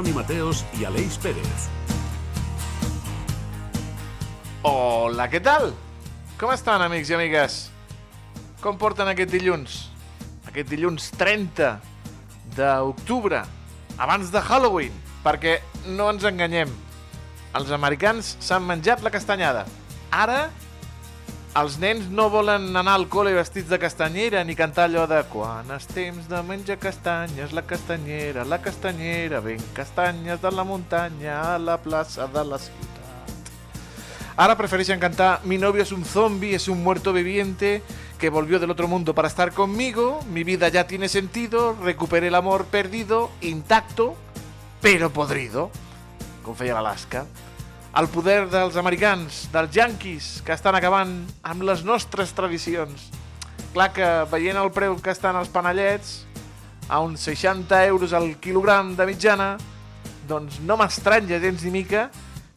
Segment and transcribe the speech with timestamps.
[0.00, 1.64] Toni Mateos i Aleix Pérez.
[4.64, 5.74] Hola, què tal?
[6.40, 7.56] Com estan, amics i amigues?
[8.64, 9.74] Com porten aquest dilluns?
[10.48, 11.74] Aquest dilluns 30
[12.56, 13.42] d'octubre,
[14.00, 15.58] abans de Halloween, perquè
[15.92, 16.72] no ens enganyem.
[17.60, 19.66] Els americans s'han menjat la castanyada.
[20.08, 20.46] Ara,
[21.58, 25.66] els nens no volen anar al col·le vestits de castanyera ni cantar allò de quan
[25.74, 31.58] és temps de menjar castanyes, la castanyera, la castanyera, ben castanyes de la muntanya a
[31.58, 33.50] la plaça de la ciutat.
[34.36, 37.82] Ahora prefereixen cantar Mi novio es un zombie, es un muerto viviente
[38.18, 42.36] que volvió del otro mundo para estar conmigo, mi vida ya tiene sentido, recuperé el
[42.36, 44.14] amor perdido, intacto,
[44.80, 45.70] pero podrido,
[46.44, 47.26] com feia l'Alaska.
[47.90, 51.10] El poder dels americans, dels yanquis, que estan acabant
[51.42, 53.08] amb les nostres tradicions.
[53.74, 56.20] Clar que veient el preu que estan els panellets,
[56.88, 59.56] a uns 60 euros al quilogram de mitjana,
[60.30, 62.08] doncs no m'estranya gens ni mica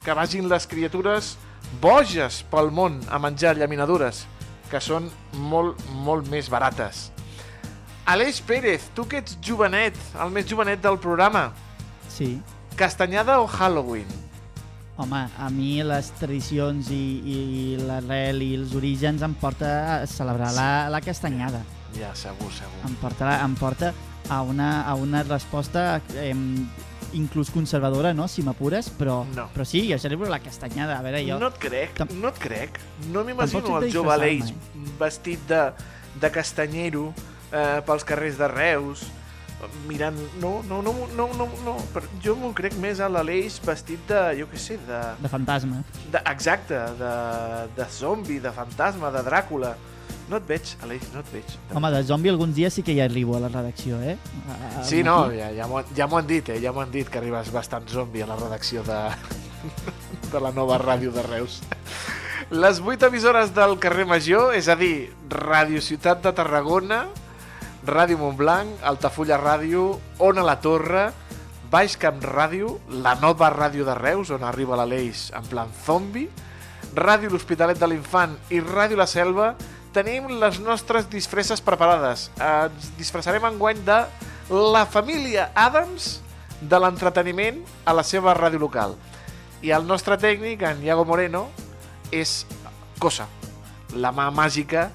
[0.06, 1.36] que vagin les criatures
[1.82, 4.26] boges pel món a menjar llaminadures,
[4.70, 5.10] que són
[5.50, 7.08] molt, molt més barates.
[8.06, 11.54] Aleix Pérez, tu que ets jovenet, el més jovenet del programa,
[12.10, 12.42] Sí.
[12.76, 14.23] castanyada o Halloween?
[14.96, 17.38] Home, a mi les tradicions i, i
[17.82, 21.64] l'arrel i els orígens em porta a celebrar la, la castanyada.
[21.98, 22.78] Ja, segur, segur.
[22.86, 23.90] Em porta, em porta
[24.30, 26.30] a, una, a una resposta eh,
[27.18, 29.48] inclús conservadora, no?, si m'apures, però, No.
[29.54, 31.00] però sí, jo celebro la castanyada.
[31.00, 31.40] A veure, jo...
[31.42, 32.78] No et crec, Tam- no et crec.
[33.10, 34.54] No m'imagino el jove Aleix
[35.02, 35.64] vestit de,
[36.22, 37.10] de castanyero
[37.52, 39.08] eh, pels carrers de Reus,
[39.88, 40.18] mirant...
[40.42, 41.78] No, no, no, no, no, no.
[41.94, 45.00] Però jo m'ho crec més a l'Aleix vestit de, jo què sé, de...
[45.24, 45.84] De fantasma.
[46.12, 47.16] de exacte, de,
[47.78, 49.74] de zombi, de fantasma, de Dràcula.
[50.30, 51.56] No et veig, Aleix, no et veig.
[51.76, 54.16] Home, de zombi algun dia sí que ja arribo a la redacció, eh?
[54.48, 56.60] A, a, Sí, no, ja, ja m'ho ja han dit, eh?
[56.64, 59.00] Ja m'ho han dit que arribes bastant zombi a la redacció de,
[60.32, 61.60] de la nova ràdio de Reus.
[62.54, 67.06] Les vuit emissores del carrer Major, és a dir, Ràdio Ciutat de Tarragona,
[67.84, 71.10] Ràdio Montblanc, Altafulla Ràdio, Ona la Torre,
[71.72, 76.28] Baix Camp Ràdio, la nova ràdio de Reus, on arriba l'Aleix en plan zombi,
[76.96, 79.54] Ràdio L'Hospitalet de l'Infant i Ràdio La Selva,
[79.94, 82.30] tenim les nostres disfresses preparades.
[82.40, 84.00] Ens disfressarem enguany de
[84.54, 86.22] la família Adams
[86.62, 88.96] de l'entreteniment a la seva ràdio local.
[89.64, 91.50] I el nostre tècnic, en Iago Moreno,
[92.12, 92.46] és
[93.02, 93.26] Cosa,
[93.98, 94.92] la mà màgica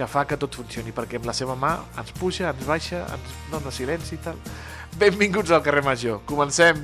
[0.00, 3.36] que fa que tot funcioni, perquè amb la seva mà ens puja, ens baixa, ens
[3.52, 4.40] dona silenci i tal.
[4.96, 6.22] Benvinguts al carrer Major.
[6.30, 6.80] Comencem.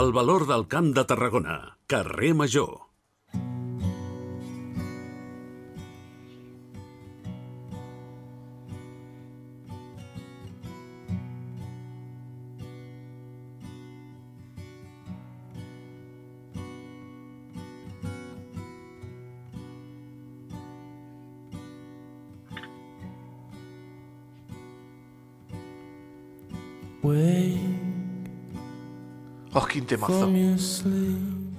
[0.00, 1.60] El valor del camp de Tarragona.
[1.86, 2.89] Carrer Major.
[29.52, 30.28] Oh, quin temazo.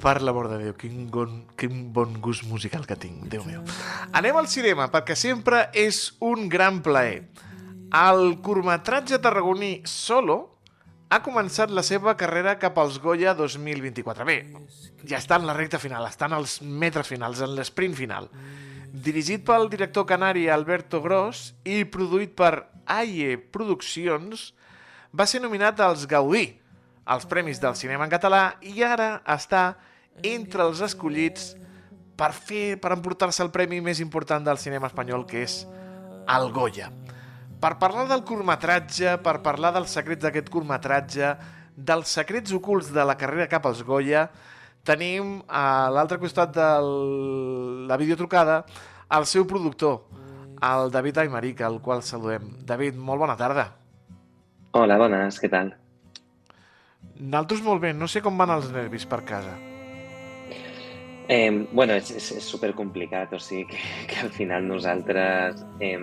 [0.01, 3.63] Per l'amor de Déu, quin bon, quin bon gust musical que tinc, Déu meu.
[4.17, 7.25] Anem al cinema, perquè sempre és un gran plaer.
[7.91, 10.37] El curtmetratge tarragoní Solo
[11.11, 14.25] ha començat la seva carrera cap als Goya 2024.
[14.29, 14.37] Bé,
[15.09, 18.29] ja està en la recta final, estan als metres finals, en l'esprint final.
[18.93, 24.51] Dirigit pel director canari Alberto Gros i produït per AIE Produccions,
[25.11, 26.47] va ser nominat als Gaudí,
[27.05, 29.75] als Premis del Cinema en Català, i ara està
[30.23, 31.51] entre els escollits
[32.15, 35.63] per fer per emportar-se el premi més important del cinema espanyol, que és
[36.29, 36.91] el Goya.
[37.61, 41.35] Per parlar del curtmetratge, per parlar dels secrets d'aquest curtmetratge,
[41.75, 44.27] dels secrets ocults de la carrera cap als Goya,
[44.85, 46.69] tenim a l'altre costat de
[47.89, 48.63] la videotrucada
[49.11, 50.01] el seu productor,
[50.61, 52.53] el David Aymeric, al qual saludem.
[52.65, 53.80] David, molt bona tarda.
[54.71, 55.73] Hola, bones, què tal?
[57.19, 59.57] Naltros molt bé, no sé com van els nervis per casa.
[61.27, 65.99] Eh, bueno, és, és, és supercomplicat, o sigui que, que al final nosaltres eh,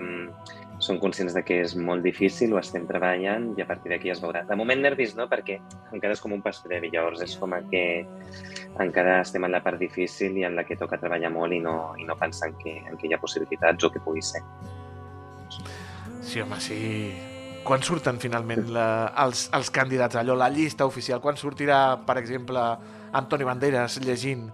[0.79, 4.21] som conscients de que és molt difícil, ho estem treballant i a partir d'aquí es
[4.21, 4.45] veurà.
[4.45, 5.57] De moment nervis no, perquè
[5.89, 7.83] encara és com un pas previ, llavors és com que
[8.85, 11.75] encara estem en la part difícil i en la que toca treballar molt i no,
[11.97, 14.45] i no pensar en que, en que hi ha possibilitats o que pugui ser.
[16.21, 16.79] Sí, home, sí.
[17.67, 18.87] Quan surten finalment la,
[19.23, 20.17] els, els candidats?
[20.17, 21.21] Allò, la llista oficial.
[21.21, 22.63] Quan sortirà, per exemple,
[23.13, 24.49] Antoni Banderas llegint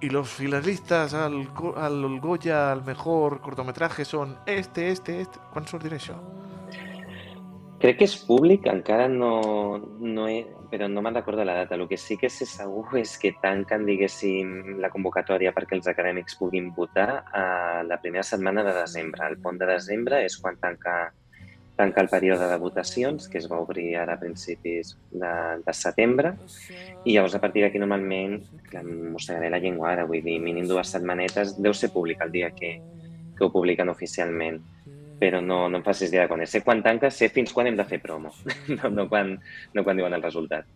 [0.00, 5.38] y los finalistas al, al Goya al mejor cortometraje son este, este, este...
[5.52, 6.16] Quan sortirà això?
[7.80, 9.30] Crec que és públic, encara no,
[10.04, 11.78] no he, però no me'n recordo la data.
[11.78, 16.36] El que sí que sé segur és que tanquen, diguéssim, la convocatòria perquè els acadèmics
[16.36, 17.44] puguin votar a
[17.88, 19.24] la primera setmana de desembre.
[19.32, 20.98] El pont de desembre és quan tanca,
[21.80, 25.32] tanca el període de votacions, que es va obrir ara a principis de,
[25.64, 26.34] de setembre,
[27.04, 28.36] i llavors a partir d'aquí normalment
[28.68, 32.52] clar, mossegaré la llengua ara, vull dir, mínim dues setmanetes, deu ser públic el dia
[32.56, 32.76] que,
[33.36, 34.60] que ho publiquen oficialment
[35.20, 36.48] però no, no em facis idea de quan és.
[36.48, 38.32] Sé quan tanca, sé fins quan hem de fer promo,
[38.78, 39.34] no, no, quan,
[39.76, 40.68] no quan diuen el resultat.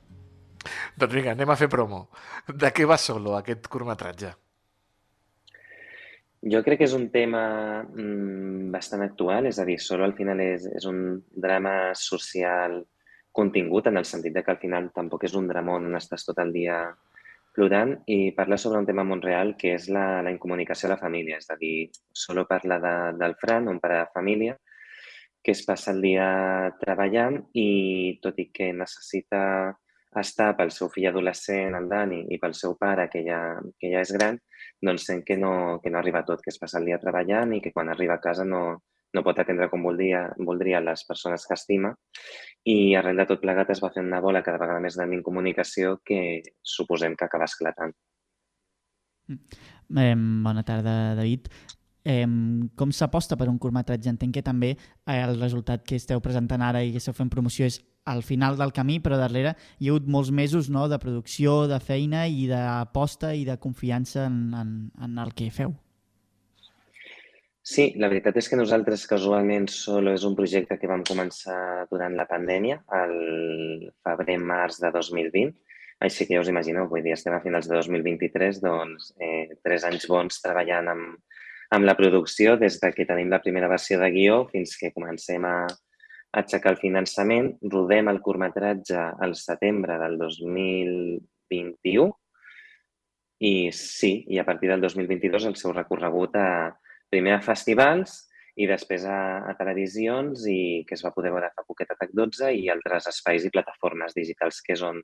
[1.00, 2.06] Doncs vinga, anem a fer promo.
[2.48, 4.34] De què va solo aquest curtmetratge?
[6.52, 7.44] Jo crec que és un tema
[7.82, 12.82] mm, bastant actual, és a dir, Solo al final és, és un drama social
[13.34, 16.38] contingut, en el sentit de que al final tampoc és un dramón on estàs tot
[16.44, 16.82] el dia
[17.54, 21.00] plorant i parla sobre un tema molt real que és la, la incomunicació a la
[21.00, 24.58] família, és a dir, Solo parla de, del Fran, un pare de família,
[25.44, 26.26] que es passa el dia
[26.80, 29.40] treballant i tot i que necessita
[30.20, 33.40] estar pel seu fill adolescent, el Dani, i pel seu pare, que ja,
[33.80, 34.38] que ja és gran,
[34.86, 37.60] doncs sent que no, que no arriba tot, que es passa el dia treballant i
[37.64, 38.64] que quan arriba a casa no,
[39.14, 41.94] no pot atendre com voldria, voldria les persones que estima
[42.70, 45.98] i arrel de tot plegat es va fent una bola cada vegada més gran d'incomunicació
[46.04, 46.42] que
[46.76, 47.94] suposem que acaba esclatant.
[49.28, 51.48] Eh, bona tarda, David.
[52.04, 52.26] Eh,
[52.76, 54.12] com s'aposta per un curtmetratge?
[54.12, 57.64] Entenc que també eh, el resultat que esteu presentant ara i que esteu fent promoció
[57.64, 61.64] és al final del camí, però darrere hi ha hagut molts mesos no, de producció,
[61.70, 65.72] de feina i d'aposta i de confiança en, en, en el que feu.
[67.64, 72.12] Sí, la veritat és que nosaltres casualment Solo és un projecte que vam començar durant
[72.12, 75.54] la pandèmia, el febrer-març de 2020,
[76.04, 79.88] així que ja us imagineu, vull dir, estem a finals de 2023, doncs eh, tres
[79.88, 81.16] anys bons treballant amb,
[81.74, 85.44] amb la producció, des de que tenim la primera versió de guió fins que comencem
[85.48, 85.66] a,
[86.34, 87.52] aixecar el finançament.
[87.70, 92.10] Rodem el curtmetratge al setembre del 2021
[93.44, 96.72] i sí, i a partir del 2022 el seu recorregut a,
[97.10, 98.22] primer a festivals
[98.54, 102.52] i després a, a televisions i que es va poder veure fa poquet a TAC12
[102.54, 105.00] i altres espais i plataformes digitals que és on,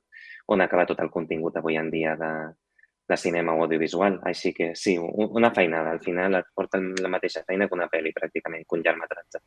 [0.55, 2.31] on acaba tot el contingut avui en dia de,
[3.11, 4.19] de cinema o audiovisual.
[4.27, 5.91] Així que sí, un- una feinada.
[5.91, 9.43] Al final et porten la mateixa feina que una pel·li, pràcticament, que un llargmetratge.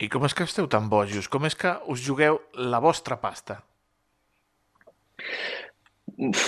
[0.00, 1.28] I com és que esteu tan bojos?
[1.28, 3.60] Com és que us jugueu la vostra pasta?
[6.16, 6.44] Uf,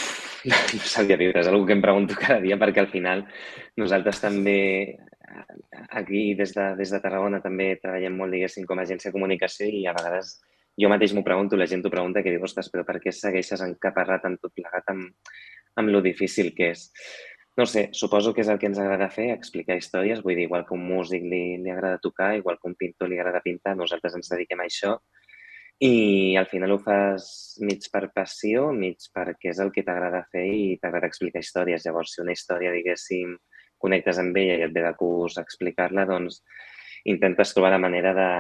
[0.48, 0.54] no
[0.86, 3.24] sabia dir, és una que em pregunto cada dia perquè al final
[3.76, 4.98] nosaltres també
[5.90, 9.66] aquí des de, des de Tarragona també treballem molt, diguéssim, com a agència de comunicació
[9.68, 10.38] i a vegades
[10.78, 13.60] jo mateix m'ho pregunto, la gent t'ho pregunta, que diu, ostres, però per què segueixes
[13.66, 15.10] encaparrat amb tot plegat, amb,
[15.78, 16.88] amb lo difícil que és?
[17.58, 20.66] No sé, suposo que és el que ens agrada fer, explicar històries, vull dir, igual
[20.66, 24.14] que un músic li, li agrada tocar, igual que un pintor li agrada pintar, nosaltres
[24.18, 24.98] ens dediquem a això
[25.80, 30.42] i al final ho fas mig per passió, mig perquè és el que t'agrada fer
[30.50, 31.84] i t'agrada explicar històries.
[31.86, 33.36] Llavors, si una història, diguéssim,
[33.78, 36.40] connectes amb ella i et ve de gust explicar-la, doncs
[37.06, 38.30] intentes trobar la manera de,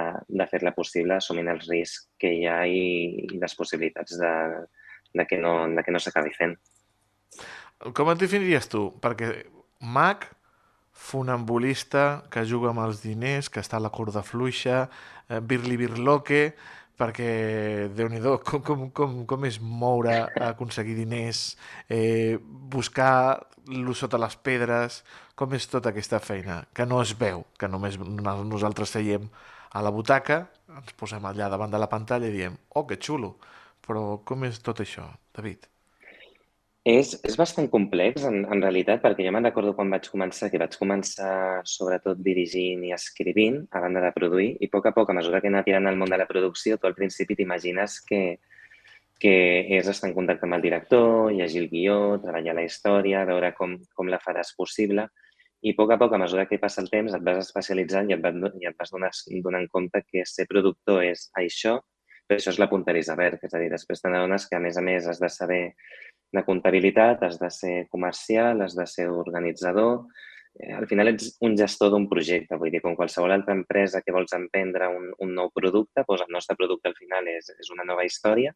[0.40, 2.82] de fer-la possible assumint els riscs que hi ha i,
[3.30, 4.34] i les possibilitats de,
[5.14, 6.58] de que no, de que no s'acabi fent.
[7.94, 8.88] Com et definiries tu?
[9.02, 9.30] Perquè
[9.80, 10.24] mag,
[10.98, 14.88] funambulista, que juga amb els diners, que està a la corda fluixa,
[15.28, 16.40] eh, birli-birloque,
[16.98, 17.28] perquè,
[17.94, 18.18] déu nhi
[18.48, 20.16] com, com, com, com és moure,
[20.48, 21.56] aconseguir diners,
[21.88, 25.04] eh, buscar lo sota les pedres,
[25.38, 29.28] com és tota aquesta feina, que no es veu, que només no- nosaltres seiem
[29.70, 33.36] a la butaca, ens posem allà davant de la pantalla i diem, oh, que xulo,
[33.86, 35.06] però com és tot això,
[35.36, 35.68] David?
[36.88, 40.60] És, és bastant complex, en, en realitat, perquè jo me'n recordo quan vaig començar, que
[40.62, 45.10] vaig començar sobretot dirigint i escrivint, a banda de produir, i a poc a poc,
[45.12, 47.98] a mesura que he anat tirant al món de la producció, tu al principi t'imagines
[48.08, 48.22] que,
[49.20, 49.34] que
[49.76, 53.76] és estar en contacte amb el director, llegir el guió, treballar la història, veure com,
[53.92, 55.10] com la faràs possible,
[55.60, 58.16] i a poc a poc, a mesura que passa el temps, et vas especialitzant i
[58.16, 59.12] et, vas, i et vas donar,
[59.44, 61.76] donant compte que ser productor és això,
[62.28, 64.76] però això és la punta d'iceberg, és a dir, després te n'adones que, a més
[64.76, 65.62] a més, has de saber
[66.32, 70.06] de comptabilitat, has de ser comercial, has de ser organitzador.
[70.58, 74.12] Eh, Al final ets un gestor d'un projecte, vull dir, com qualsevol altra empresa que
[74.12, 77.86] vols emprendre un, un nou producte, doncs el nostre producte al final és, és una
[77.88, 78.52] nova història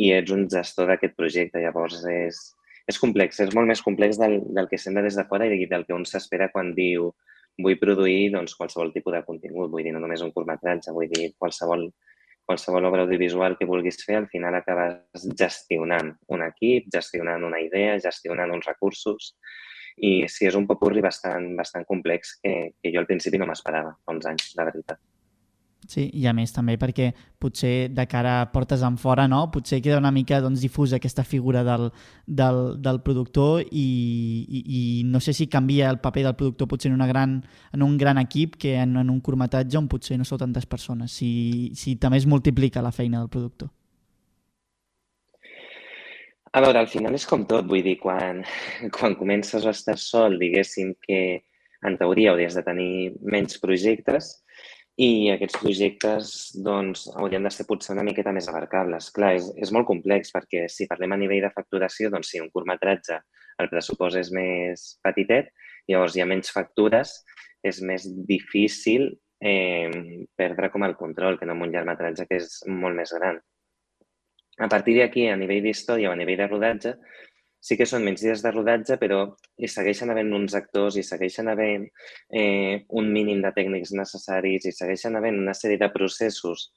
[0.00, 1.60] i ets un gestor d'aquest projecte.
[1.60, 2.40] Llavors és,
[2.88, 5.84] és complex, és molt més complex del, del que sembla des de fora i del
[5.84, 7.12] que un s'espera quan diu
[7.60, 11.34] vull produir doncs, qualsevol tipus de contingut, vull dir, no només un curtmetratge, vull dir,
[11.36, 11.90] qualsevol
[12.46, 17.98] qualsevol obra audiovisual que vulguis fer, al final acabes gestionant un equip, gestionant una idea,
[18.02, 19.34] gestionant uns recursos.
[20.02, 23.92] I sí, és un popurri bastant, bastant complex que, que jo al principi no m'esperava
[24.00, 25.00] fa uns anys, la veritat.
[25.88, 27.08] Sí, i a més també perquè
[27.42, 29.48] potser de cara a portes en fora, no?
[29.50, 31.88] potser queda una mica doncs, difusa aquesta figura del,
[32.26, 33.82] del, del productor i,
[34.46, 37.40] i, i no sé si canvia el paper del productor potser en, una gran,
[37.72, 41.18] en un gran equip que en, en un curtmetratge on potser no sou tantes persones,
[41.18, 43.72] si, si també es multiplica la feina del productor.
[46.52, 48.44] A veure, al final és com tot, vull dir, quan,
[48.94, 51.42] quan comences o estàs sol, diguéssim que
[51.82, 52.92] en teoria hauries de tenir
[53.24, 54.36] menys projectes,
[55.00, 56.32] i aquests projectes
[56.64, 59.08] doncs, haurien de ser potser una miqueta més abarcables.
[59.16, 62.50] Clar, és, és molt complex perquè si parlem a nivell de facturació, doncs si un
[62.52, 63.22] curtmetratge
[63.62, 65.48] el pressupost és més petitet,
[65.88, 67.14] llavors hi ha menys factures,
[67.64, 69.08] és més difícil
[69.42, 73.40] eh, perdre com el control que no amb un llargmetratge que és molt més gran.
[74.60, 76.96] A partir d'aquí, a nivell d'història o a nivell de rodatge,
[77.62, 79.20] sí que són menys dies de rodatge, però
[79.56, 81.86] hi segueixen havent uns actors, i segueixen havent
[82.34, 86.72] eh, un mínim de tècnics necessaris, i segueixen havent una sèrie de processos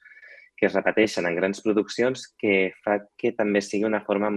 [0.56, 4.30] que es repeteixen en grans produccions que fa que també sigui una forma,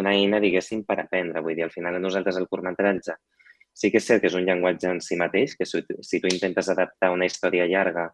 [0.00, 1.44] una eina, diguéssim, per aprendre.
[1.44, 3.14] Vull dir, al final nosaltres el curtmetratge
[3.72, 6.28] sí que és cert que és un llenguatge en si mateix, que si, si tu
[6.28, 8.10] intentes adaptar una història llarga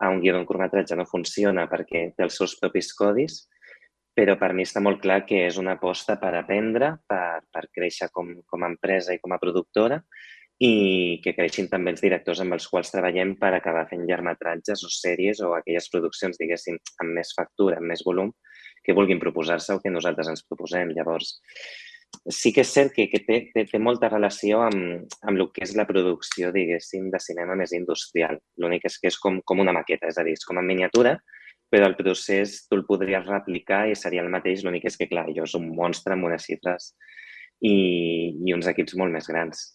[0.00, 3.44] a un guió d'un curtmetratge no funciona perquè té els seus propis codis,
[4.20, 8.10] però per mi està molt clar que és una aposta per aprendre, per, per créixer
[8.12, 9.96] com, com a empresa i com a productora
[10.60, 14.90] i que creixin també els directors amb els quals treballem per acabar fent llargmetratges o
[14.92, 18.28] sèries o aquelles produccions, diguéssim, amb més factura, amb més volum,
[18.84, 20.92] que vulguin proposar-se o que nosaltres ens proposem.
[20.92, 21.38] Llavors,
[22.28, 25.64] sí que és cert que, que té, té, té molta relació amb, amb el que
[25.64, 28.36] és la producció, diguéssim, de cinema més industrial.
[28.60, 31.16] L'únic és que és com, com una maqueta, és a dir, és com en miniatura,
[31.70, 35.28] però el procés tu el podries replicar i seria el mateix, l'únic és que, clar,
[35.30, 36.92] allò és un monstre amb unes xifres
[37.60, 37.74] i,
[38.42, 39.68] i uns equips molt més grans.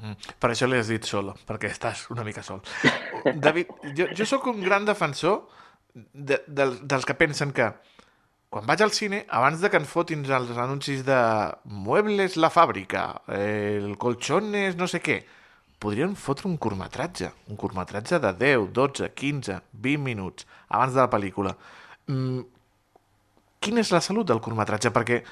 [0.00, 0.16] Mm.
[0.40, 2.60] Per això li has dit solo, perquè estàs una mica sol.
[3.46, 5.42] David, jo, jo sóc un gran defensor
[5.94, 7.72] de, de, dels que pensen que
[8.50, 11.18] quan vaig al cine, abans de que ens fotin els anuncis de
[11.70, 15.20] Muebles la fàbrica, el colchones no sé què,
[15.80, 21.10] podrien fotre un curtmetratge, un curtmetratge de 10, 12, 15, 20 minuts abans de la
[21.12, 21.54] pel·lícula.
[22.10, 22.42] Mm,
[23.60, 24.92] quina és la salut del curtmetratge?
[24.92, 25.22] Perquè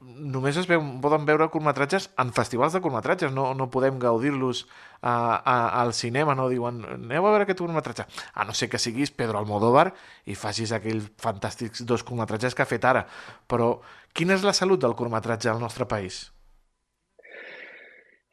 [0.00, 4.64] només es veu, poden veure curtmetratges en festivals de curtmetratges, no, no podem gaudir-los
[5.04, 9.40] al cinema, no diuen aneu a veure aquest curtmetratge, a no ser que siguis Pedro
[9.40, 9.90] Almodóvar
[10.24, 13.04] i facis aquells fantàstics dos curtmetratges que ha fet ara,
[13.50, 13.74] però
[14.16, 16.24] quina és la salut del curtmetratge al nostre país?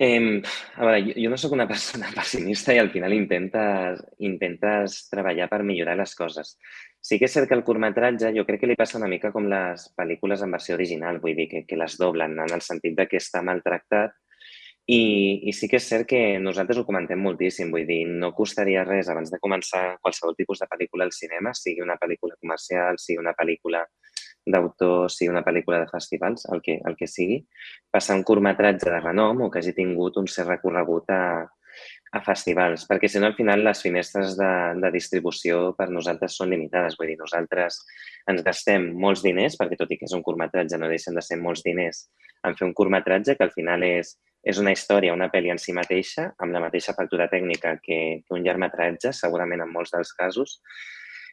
[0.03, 0.41] Eh,
[0.77, 5.45] a veure, jo, jo no sóc una persona pessimista i al final intentes, intentes treballar
[5.51, 6.55] per millorar les coses.
[6.97, 9.45] Sí que és cert que el curtmetratge jo crec que li passa una mica com
[9.51, 13.05] les pel·lícules en versió original, vull dir, que, que les doblen en el sentit de
[13.11, 14.17] que està maltractat
[14.89, 15.01] i,
[15.45, 19.13] i sí que és cert que nosaltres ho comentem moltíssim, vull dir, no costaria res
[19.13, 23.37] abans de començar qualsevol tipus de pel·lícula al cinema, sigui una pel·lícula comercial, sigui una
[23.37, 23.85] pel·lícula
[24.45, 27.41] d'autor, sigui una pel·lícula de festivals, el que, el que sigui,
[27.93, 31.23] passar un curtmetratge de renom o que hagi tingut un cert recorregut a,
[32.11, 34.51] a festivals, perquè si no al final les finestres de,
[34.83, 36.97] de distribució per nosaltres són limitades.
[36.99, 37.79] Vull dir, nosaltres
[38.31, 41.39] ens gastem molts diners, perquè tot i que és un curtmetratge no deixen de ser
[41.39, 42.03] molts diners,
[42.47, 45.75] en fer un curtmetratge que al final és, és una història, una pel·li en si
[45.77, 50.59] mateixa, amb la mateixa factura tècnica que, que un llargmetratge, segurament en molts dels casos,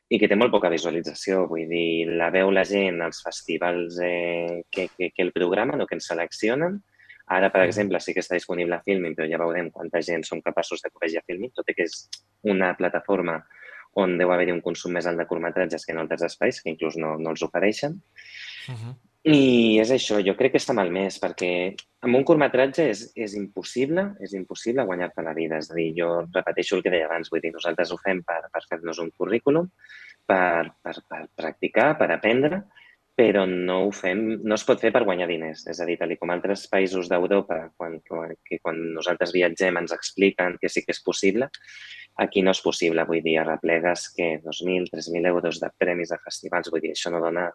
[0.09, 1.45] i que té molt poca visualització.
[1.51, 5.87] Vull dir, la veu la gent als festivals eh, que, que, que el programen o
[5.87, 6.81] que ens seleccionen.
[7.29, 7.69] Ara, per mm.
[7.69, 10.91] exemple, sí que està disponible a Filmin, però ja veurem quanta gent som capaços de
[10.95, 12.07] corregir a Filmin, tot i que és
[12.49, 13.43] una plataforma
[13.99, 16.97] on deu haver-hi un consum més alt de curtmetratges que en altres espais, que inclús
[17.01, 17.99] no, no els ofereixen.
[18.69, 18.95] Uh -huh.
[19.29, 21.51] I és això, jo crec que està mal més, perquè
[22.07, 25.59] amb un curtmetratge és, és impossible, és impossible guanyar-te la vida.
[25.61, 28.41] És a dir, jo repeteixo el que deia abans, vull dir, nosaltres ho fem per,
[28.55, 29.69] per fer-nos un currículum,
[30.25, 32.63] per, per, per practicar, per aprendre,
[33.19, 35.67] però no ho fem, no es pot fer per guanyar diners.
[35.69, 40.57] És a dir, tal com altres països d'Europa, quan, que quan nosaltres viatgem ens expliquen
[40.63, 41.51] que sí que és possible,
[42.25, 43.05] aquí no és possible.
[43.11, 47.21] Vull dir, arreplegues que 2.000, 3.000 euros de premis de festivals, vull dir, això no
[47.27, 47.51] dona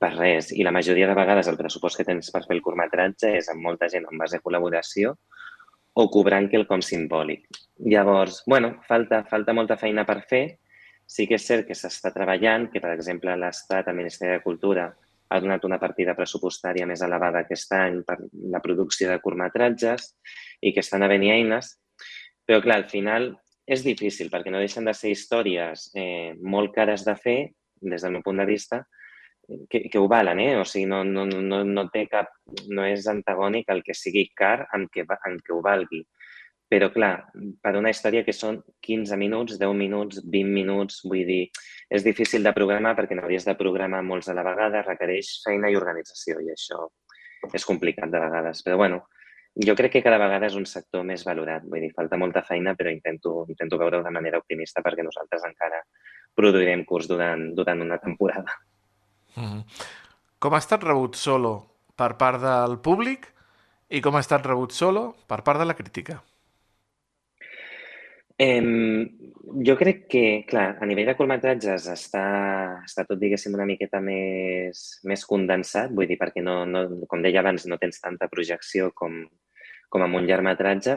[0.00, 0.50] per res.
[0.56, 3.62] I la majoria de vegades el pressupost que tens per fer el curtmetratge és amb
[3.66, 5.14] molta gent en base a col·laboració
[6.00, 7.46] o cobrant quelcom simbòlic.
[7.92, 10.44] Llavors, bueno, falta, falta molta feina per fer.
[11.10, 14.86] Sí que és cert que s'està treballant, que, per exemple, l'Estat, el Ministeri de Cultura,
[15.30, 18.16] ha donat una partida pressupostària més elevada aquest any per
[18.50, 20.08] la producció de curtmetratges
[20.62, 21.74] i que estan havent eines.
[22.46, 23.32] Però, clar, al final
[23.70, 27.38] és difícil perquè no deixen de ser històries eh, molt cares de fer,
[27.80, 28.82] des del meu punt de vista,
[29.70, 30.54] que, que ho valen, eh?
[30.60, 32.32] O sigui, no, no, no, no té cap...
[32.68, 36.04] no és antagònic el que sigui car amb que, amb que ho valgui.
[36.70, 37.14] Però, clar,
[37.58, 41.42] per una història que són 15 minuts, 10 minuts, 20 minuts, vull dir,
[41.90, 45.78] és difícil de programar perquè n'hauries de programar molts a la vegada, requereix feina i
[45.78, 46.86] organització i això
[47.56, 48.62] és complicat de vegades.
[48.62, 49.02] Però, bueno,
[49.66, 51.66] jo crec que cada vegada és un sector més valorat.
[51.66, 55.82] Vull dir, falta molta feina, però intento, intento veure de manera optimista perquè nosaltres encara
[56.38, 58.60] produirem curs durant, durant una temporada.
[59.36, 59.64] Mm -hmm.
[60.38, 63.26] Com ha estat rebut Solo per part del públic
[63.88, 66.22] i com ha estat rebut Solo per part de la crítica?
[68.40, 68.62] Eh,
[69.66, 72.24] jo crec que, clar, a nivell de curtmetratges està,
[72.86, 77.42] està tot, diguéssim, una miqueta més, més condensat, vull dir, perquè, no, no, com deia
[77.42, 79.18] abans, no tens tanta projecció com,
[79.92, 80.96] com amb un llargmetratge,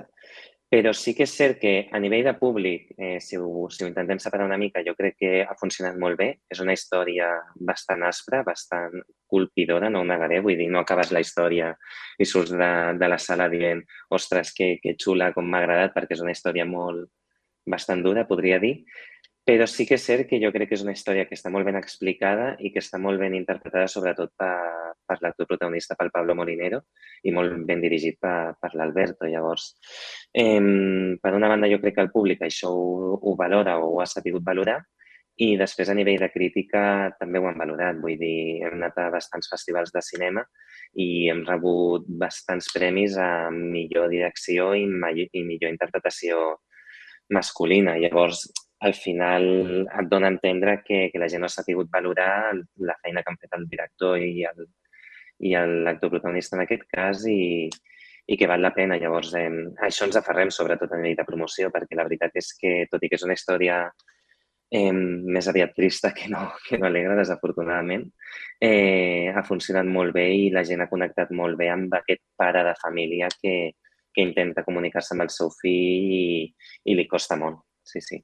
[0.73, 3.87] però sí que és cert que a nivell de públic, eh, si, ho, si ho
[3.91, 6.29] intentem separar una mica, jo crec que ha funcionat molt bé.
[6.49, 7.27] És una història
[7.69, 10.39] bastant aspra, bastant colpidora, no ho negaré.
[10.41, 11.69] Vull dir, no acabes la història
[12.17, 13.83] i surts de, de la sala dient
[14.17, 17.05] ostres, que, que xula, com m'ha agradat, perquè és una història molt,
[17.69, 18.79] bastant dura, podria dir.
[19.43, 21.67] Però sí que és cert que jo crec que és una història que està molt
[21.67, 24.53] ben explicada i que està molt ben interpretada, sobretot per,
[25.03, 26.79] per l'actor protagonista, pel Pablo Molinero,
[27.27, 29.27] i molt ben dirigit per, per l'Alberto.
[29.27, 29.73] Llavors,
[30.31, 30.61] eh,
[31.19, 34.07] per una banda, jo crec que el públic això ho, ho valora o ho ha
[34.07, 34.79] sabut valorar,
[35.41, 36.81] i després a nivell de crítica
[37.19, 37.97] també ho han valorat.
[38.01, 40.43] Vull dir, hem anat a bastants festivals de cinema
[41.01, 46.43] i hem rebut bastants premis a millor direcció i, i millor interpretació
[47.33, 47.97] masculina.
[47.97, 48.45] Llavors,
[48.83, 49.45] al final
[49.85, 52.53] et dona a entendre que, que la gent no s'ha pogut valorar
[52.89, 54.65] la feina que han fet el director i el,
[55.43, 57.69] i l'actor protagonista en aquest cas i,
[58.27, 58.97] i que val la pena.
[58.99, 59.49] Llavors, eh,
[59.87, 63.11] això ens aferrem sobretot a nivell de promoció perquè la veritat és que, tot i
[63.11, 68.07] que és una història eh, més aviat trista que no, que no alegre, desafortunadament,
[68.59, 72.63] eh, ha funcionat molt bé i la gent ha connectat molt bé amb aquest pare
[72.67, 73.73] de família que,
[74.13, 76.25] que intenta comunicar-se amb el seu fill i,
[76.85, 77.63] i li costa molt.
[77.83, 78.21] Sí, sí.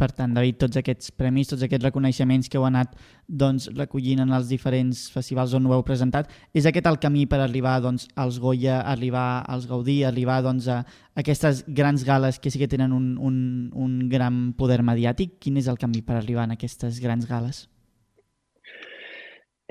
[0.00, 2.94] Per tant, David, tots aquests premis, tots aquests reconeixements que heu anat
[3.28, 7.42] doncs, recollint en els diferents festivals on ho heu presentat, és aquest el camí per
[7.44, 10.78] arribar doncs, als Goya, arribar als Gaudí, arribar doncs, a
[11.20, 13.36] aquestes grans gales que sí que tenen un, un,
[13.76, 15.36] un gran poder mediàtic?
[15.44, 17.66] Quin és el camí per arribar a aquestes grans gales?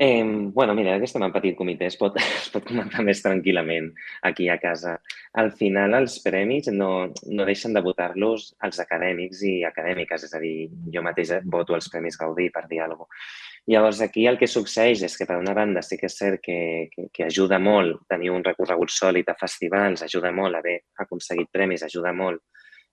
[0.01, 3.89] Eh, bueno, mira, que estem en petit comitè, es pot, es pot comentar més tranquil·lament
[4.29, 4.93] aquí a casa.
[5.41, 10.39] Al final, els premis no, no deixen de votar-los els acadèmics i acadèmiques, és a
[10.39, 13.27] dir, jo mateix voto els Premis Gaudí, per dir alguna cosa.
[13.75, 16.87] Llavors, aquí el que succeeix és que, per una banda, sí que és cert que,
[16.95, 21.83] que, que ajuda molt tenir un recorregut sòlid a festivals, ajuda molt haver aconseguit premis,
[21.83, 22.39] ajuda molt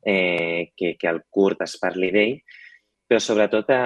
[0.03, 2.41] eh, que, que el curt es parli d'ell,
[3.07, 3.85] però sobretot a,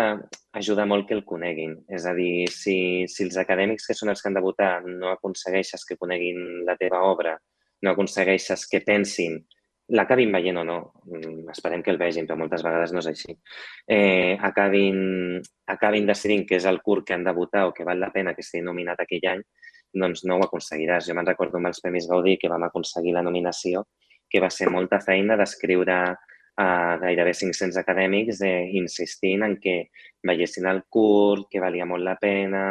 [0.52, 1.76] ajuda molt que el coneguin.
[1.88, 5.12] És a dir, si, si els acadèmics que són els que han de votar no
[5.12, 7.36] aconsegueixes que coneguin la teva obra,
[7.82, 9.38] no aconsegueixes que pensin,
[9.96, 13.34] l'acabin veient o no, mm, esperem que el vegin, però moltes vegades no és així,
[13.88, 17.98] eh, acabin, acabin decidint que és el curt que han de votar o que val
[17.98, 19.42] la pena que estigui nominat aquell any,
[19.92, 21.08] doncs no ho aconseguiràs.
[21.08, 23.86] Jo me'n recordo amb els Premis Gaudí que vam aconseguir la nominació,
[24.30, 25.96] que va ser molta feina d'escriure
[26.60, 29.76] a gairebé 500 acadèmics eh, insistint en que
[30.28, 32.64] veiessin el curt, que valia molt la pena,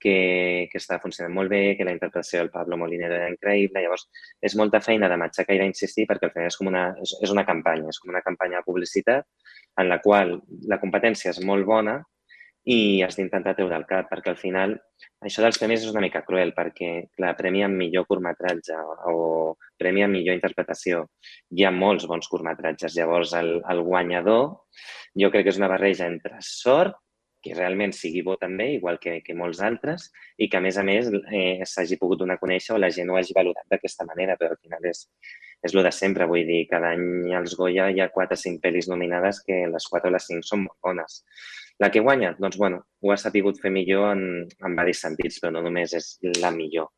[0.00, 3.84] que, que estava funcionant molt bé, que la interpretació del Pablo Molinero era increïble.
[3.84, 4.08] Llavors,
[4.42, 7.34] és molta feina de matxacar i d'insistir perquè al final és com una, és, és
[7.34, 9.28] una campanya, és com una campanya de publicitat
[9.78, 10.40] en la qual
[10.72, 12.00] la competència és molt bona,
[12.68, 14.76] i has d'intentar treure el cap, perquè al final
[15.24, 18.76] això dels premis és una mica cruel, perquè clar, premi amb millor curtmetratge
[19.08, 21.06] o premi amb millor interpretació.
[21.56, 22.96] Hi ha molts bons curtmetratges.
[22.96, 24.50] Llavors, el, el guanyador
[25.20, 26.98] jo crec que és una barreja entre sort,
[27.40, 30.84] que realment sigui bo també, igual que, que molts altres, i que a més a
[30.84, 34.36] més eh, s'hagi pogut donar a conèixer o la gent ho hagi valorat d'aquesta manera,
[34.40, 35.06] però al final és,
[35.64, 38.60] és el de sempre, vull dir, cada any als Goya hi ha 4 o 5
[38.60, 41.22] pel·lis nominades que les 4 o les 5 són molt bones.
[41.80, 45.54] La que guanya, doncs, bueno, ho ha sabut fer millor en, en diversos sentits, però
[45.56, 46.10] no només és
[46.42, 46.90] la millor.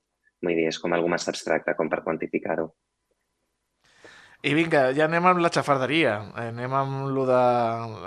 [0.42, 2.72] Vull dir, és com algú més abstracte, com per quantificar-ho.
[4.42, 6.16] I vinga, ja anem amb la xafarderia.
[6.48, 7.42] Anem amb lo de...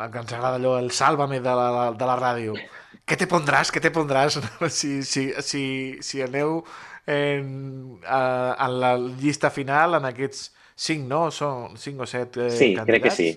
[0.03, 2.57] El que ens agrada allò, el sàlvame de la, de la ràdio.
[3.07, 3.71] Què te pondràs?
[3.71, 4.35] Què te pondràs
[4.79, 5.63] si, si, si,
[6.03, 6.59] si aneu
[7.07, 7.47] en,
[8.03, 8.19] a,
[8.67, 11.29] en la llista final en aquests cinc, no?
[11.31, 12.83] Són cinc o set eh, sí, candidats?
[12.83, 13.31] Sí, crec que sí.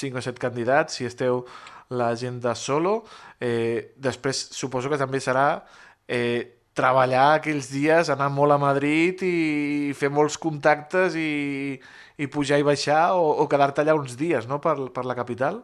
[0.00, 1.00] Cinc o set candidats.
[1.00, 1.42] Si esteu
[1.90, 3.02] la gent de solo.
[3.40, 5.62] Eh, després suposo que també serà
[6.06, 11.74] eh, treballar aquells dies, anar molt a Madrid i fer molts contactes i,
[12.18, 15.60] i pujar i baixar o, o quedar-te allà uns dies, no?, per, per la capital.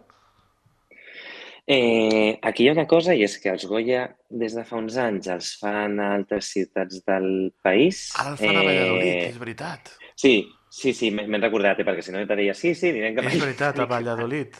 [1.66, 4.94] Eh, aquí hi ha una cosa i és que els Goya des de fa uns
[5.02, 7.26] anys els fan a altres ciutats del
[7.62, 8.04] país.
[8.20, 9.90] Ara el fan a Valladolid, és veritat.
[10.14, 10.36] Sí,
[10.76, 13.40] sí, sí, m'he recordat, eh, perquè si no et deia sí, sí, anirem cap És
[13.42, 14.56] veritat, a Valladolid.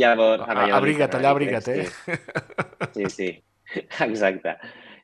[0.00, 1.86] Llavors, a A- Valladolid, abriga't, a allà abriga't, eh?
[2.92, 3.30] Sí, sí, sí.
[4.06, 4.56] exacte.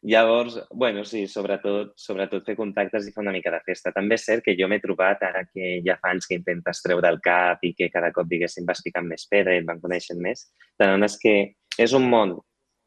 [0.03, 3.93] Llavors, bueno, sí, sobretot, sobretot fer contactes i fer una mica de festa.
[3.95, 7.07] També és cert que jo m'he trobat, ara que ja fa anys que intentes treure
[7.13, 10.19] el cap i que cada cop, diguéssim, vas picant més pedra i et van coneixent
[10.21, 11.37] més, t'adones que
[11.79, 12.35] és un món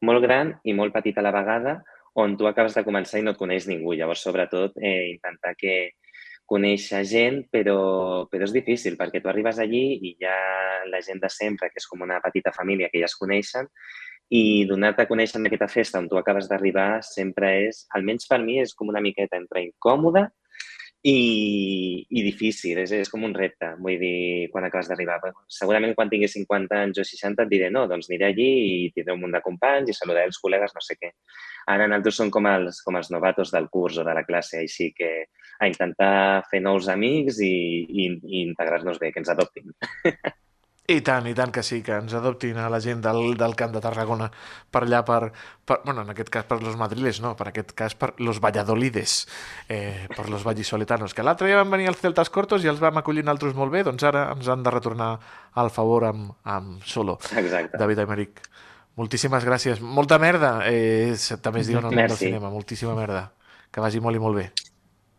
[0.04, 1.78] molt gran i molt petit a la vegada
[2.20, 3.94] on tu acabes de començar i no et coneix ningú.
[3.96, 5.72] Llavors, sobretot, eh, intentar que
[6.46, 11.20] conèixer gent, però, però és difícil perquè tu arribes allí i hi ha la gent
[11.22, 13.68] de sempre, que és com una petita família que ja es coneixen,
[14.30, 18.40] i donar-te a conèixer en aquesta festa on tu acabes d'arribar sempre és, almenys per
[18.42, 20.26] mi, és com una miqueta entre incòmode
[21.06, 25.20] i, i difícil, és, és com un repte, vull dir, quan acabes d'arribar.
[25.52, 29.14] Segurament quan tinguis 50 anys o 60 et diré no, doncs aniré allí i tindré
[29.14, 31.12] un munt de companys i saludaré els col·legues, no sé què.
[31.70, 34.90] Ara nosaltres som com els, com els novatos del curs o de la classe, així
[34.96, 35.12] que
[35.60, 37.54] a intentar fer nous amics i,
[37.86, 39.70] i, i integrar-nos bé, que ens adoptin.
[40.86, 43.72] I tant, i tant que sí, que ens adoptin a la gent del, del Camp
[43.74, 44.28] de Tarragona
[44.70, 45.32] per allà, per,
[45.66, 49.16] per, bueno, en aquest cas per los madriles, no, per aquest cas per los valladolides,
[49.68, 53.00] eh, per los vallisoletanos, que l'altre dia van venir els celtas cortos i els vam
[53.02, 55.16] acollir altres molt bé, doncs ara ens han de retornar
[55.58, 57.18] al favor amb, amb solo.
[57.34, 57.80] Exacte.
[57.82, 58.44] David Aymeric,
[58.94, 59.82] moltíssimes gràcies.
[59.82, 62.28] Molta merda, eh, també es diu en el món del Merci.
[62.28, 63.32] cinema, moltíssima merda.
[63.74, 64.46] Que vagi molt i molt bé.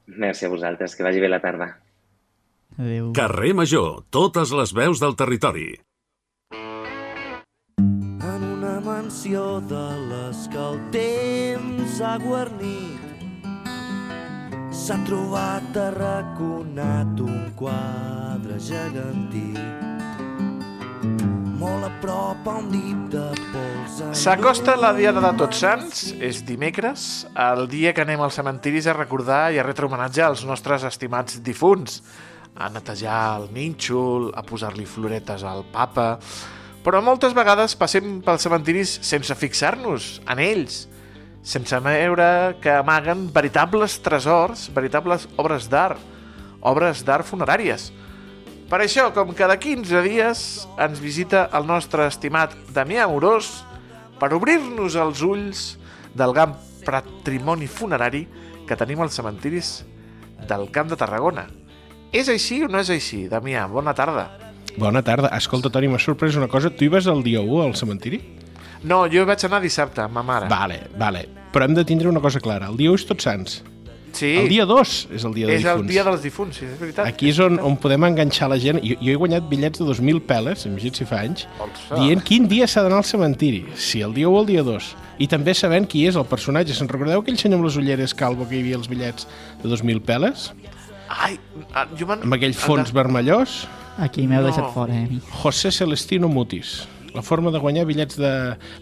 [0.08, 1.73] Merci a vosaltres, que vagi bé la tarda.
[2.77, 3.09] Adéu.
[3.17, 5.79] Carrer Major, totes les veus del territori.
[8.37, 13.01] en una mansió de les que el temps ha guarnit.
[14.69, 19.57] S'ha trobat arraconat un quadre gegantí.
[21.57, 23.99] Molt a prop a un dit de pols.
[24.21, 28.93] S'acosta la Diada de Tots Sants, és dimecres, el dia que anem als cementiris a
[28.93, 32.03] recordar i a retre homenatge als nostres estimats difunts,
[32.58, 36.15] a netejar el nínxol, a posar-li floretes al papa...
[36.88, 40.86] Però moltes vegades passem pels cementiris sense fixar-nos en ells,
[41.43, 46.00] sense veure que amaguen veritables tresors, veritables obres d'art,
[46.63, 47.89] obres d'art funeràries.
[48.72, 50.46] Per això, com cada 15 dies,
[50.80, 53.52] ens visita el nostre estimat Damià Amorós
[54.15, 55.67] per obrir-nos els ulls
[56.15, 56.56] del gran
[56.88, 58.26] patrimoni funerari
[58.67, 59.82] que tenim als cementiris
[60.48, 61.50] del Camp de Tarragona.
[62.13, 63.67] És així o no és així, Damià?
[63.72, 64.28] Bona tarda.
[64.78, 65.32] Bona tarda.
[65.38, 66.70] Escolta, Toni, m'ha sorprès una cosa.
[66.70, 68.22] Tu hi vas el dia 1 al cementiri?
[68.88, 70.48] No, jo vaig anar dissabte amb ma mare.
[70.52, 71.26] Vale, vale.
[71.52, 72.70] Però hem de tindre una cosa clara.
[72.72, 73.58] El dia 1 és Tots Sants.
[74.17, 75.82] Sí, El dia 2 és el dia de és difunts.
[75.84, 77.06] el dia dels difunts, sí, és veritat.
[77.06, 78.80] Aquí és on, on podem enganxar la gent.
[78.82, 82.00] Jo, jo he guanyat bitllets de 2.000 peles, imagina't si fa anys, Ostres.
[82.00, 84.88] dient quin dia s'ha d'anar al cementiri, si el dia 1 o el dia 2.
[85.20, 86.74] I també sabent qui és el personatge.
[86.74, 89.28] Se'n recordeu aquell senyor amb les ulleres calvo que hi havia els bitllets
[89.62, 90.50] de 2.000 peles?
[91.10, 91.39] Ai,
[91.74, 92.08] ah, jo.
[92.12, 93.67] Amb aquell fons vermellós?
[93.98, 94.48] Aquí m'heu No.
[94.52, 95.22] deixat fora, eh, mi.
[95.41, 96.88] José Celestino Mutis.
[97.15, 98.30] La forma de guanyar bitllets de...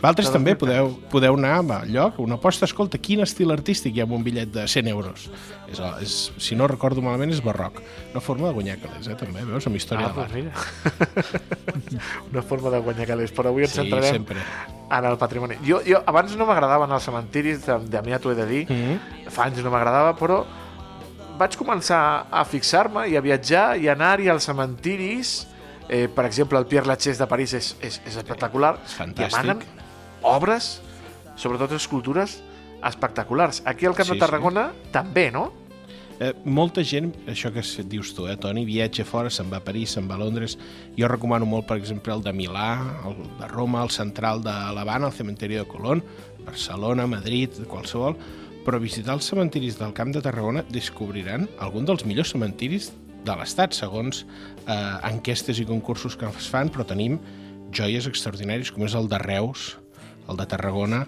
[0.01, 4.01] Valtres també 2.000 podeu, podeu anar a lloc, una aposta, escolta, quin estil artístic hi
[4.01, 5.29] ha amb un bitllet de 100 euros.
[5.71, 7.79] És, és, si no recordo malament, és barroc.
[8.11, 11.45] Una forma de guanyar calés, eh, també, veus, amb història Ah, de l'art.
[12.33, 14.37] Una forma de guanyar calés, però avui ens Sí, centrarem sempre.
[14.91, 15.55] en el patrimoni.
[15.63, 18.75] Jo, jo abans no m'agradaven els cementiris, de, de mi t'ho he de dir, Mm
[18.75, 19.29] -hmm.
[19.29, 20.43] fa anys no m'agradava, però
[21.37, 21.99] vaig començar
[22.31, 25.35] a fixar-me i a viatjar i anar-hi als cementiris.
[25.87, 28.75] Eh, per exemple, el Pierre Lachaise de París és, és, és espectacular.
[28.85, 29.29] És fantàstic.
[29.29, 29.61] I emanen
[30.25, 30.79] obres,
[31.37, 32.39] sobretot escultures,
[32.85, 33.61] espectaculars.
[33.65, 35.51] Aquí al Camp Sí, de Tarragona també, no?
[36.15, 37.59] Eh, molta gent, això que
[37.91, 40.55] dius tu, eh, Toni, viatja fora, se'n va a París, se'n va a Londres.
[40.95, 42.69] Jo recomano molt, per exemple, el de Milà,
[43.09, 46.03] el de Roma, el central de l'Havana, el cementeri de Colón,
[46.45, 48.15] Barcelona, Madrid, qualsevol,
[48.65, 52.89] però visitar els cementiris del Camp de Tarragona descobriran algun dels millors cementiris
[53.25, 54.23] de l'Estat, segons
[54.65, 54.75] eh,
[55.11, 57.19] enquestes i concursos que es fan, però tenim
[57.75, 59.75] joies extraordinàries, com és el de Reus,
[60.29, 61.03] el de Tarragona,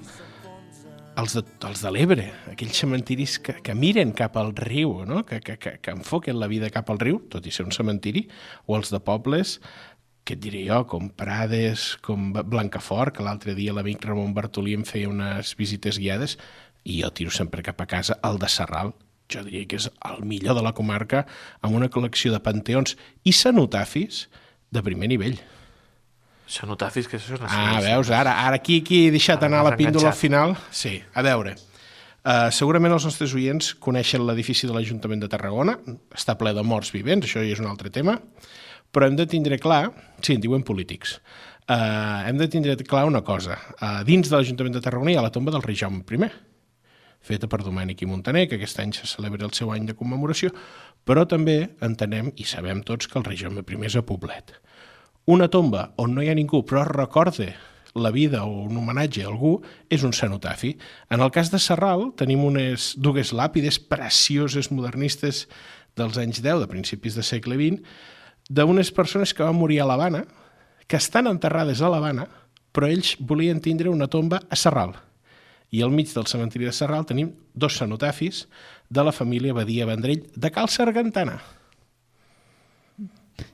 [1.17, 5.23] els de, els de l'Ebre, aquells cementiris que, que miren cap al riu, no?
[5.25, 8.27] que, que, que, que enfoquen la vida cap al riu, tot i ser un cementiri,
[8.69, 9.57] o els de pobles,
[10.27, 14.83] que et diré jo, com Prades, com Blancafort, que l'altre dia l'amic Ramon Bartolí em
[14.85, 16.35] feia unes visites guiades,
[16.87, 18.93] i jo tiro sempre cap a casa el de Serral,
[19.31, 21.25] jo diria que és el millor de la comarca,
[21.61, 22.95] amb una col·lecció de panteons
[23.27, 24.25] i cenotafis
[24.71, 25.37] de primer nivell.
[26.47, 29.63] Cenotafis, que això és una Ah, veus, ara, ara aquí, aquí he deixat Ara anar
[29.67, 30.21] la píndola enganxat.
[30.21, 30.55] final.
[30.71, 31.57] Sí, a veure.
[32.27, 35.77] Uh, segurament els nostres oients coneixen l'edifici de l'Ajuntament de Tarragona,
[36.15, 38.17] està ple de morts vivents, això ja és un altre tema,
[38.91, 41.17] però hem de tindre clar, sí, en diuen polítics,
[41.67, 43.59] uh, hem de tindre clar una cosa.
[43.79, 46.29] Uh, dins de l'Ajuntament de Tarragona hi ha la tomba del rei Jaume I,
[47.27, 50.53] feta per Domènec i Montaner, que aquest any se celebra el seu any de commemoració,
[51.07, 54.55] però també entenem i sabem tots que el rei Jaume I és a Poblet.
[55.27, 57.53] Una tomba on no hi ha ningú però recorde
[57.97, 59.57] la vida o un homenatge a algú
[59.89, 60.77] és un cenotafi.
[61.09, 65.47] En el cas de Serral tenim unes dues làpides precioses modernistes
[65.97, 67.81] dels anys 10, de principis de segle XX,
[68.49, 70.23] d'unes persones que van morir a l'Havana,
[70.87, 72.27] que estan enterrades a l'Havana,
[72.71, 74.93] però ells volien tindre una tomba a Serral.
[75.71, 78.45] I al mig del cementiri de Serral tenim dos cenotafis
[78.89, 81.39] de la família Badia Vendrell de Cal Sargantana.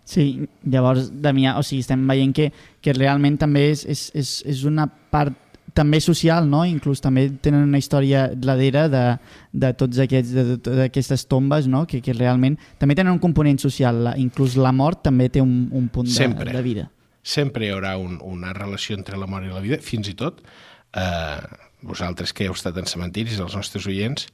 [0.08, 2.52] Sí, llavors, Damià, o sigui, estem veient que,
[2.84, 5.36] que realment també és, és, és, és una part
[5.74, 6.62] també social, no?
[6.70, 9.04] Inclús també tenen una història darrere de,
[9.52, 11.84] de tots aquests d'aquestes tombes, no?
[11.90, 14.04] Que, que realment també tenen un component social.
[14.08, 16.54] La, inclús la mort també té un, un punt de, Sempre.
[16.54, 16.88] de vida.
[17.24, 20.44] Sempre hi haurà un, una relació entre la mort i la vida, fins i tot
[20.44, 24.28] eh, vosaltres que heu estat en cementiris, els nostres oients,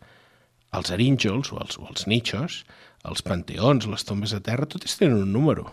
[0.75, 2.63] els arínjols o els, o els nichos,
[3.09, 5.69] els panteons, les tombes de terra, totes tenen un número.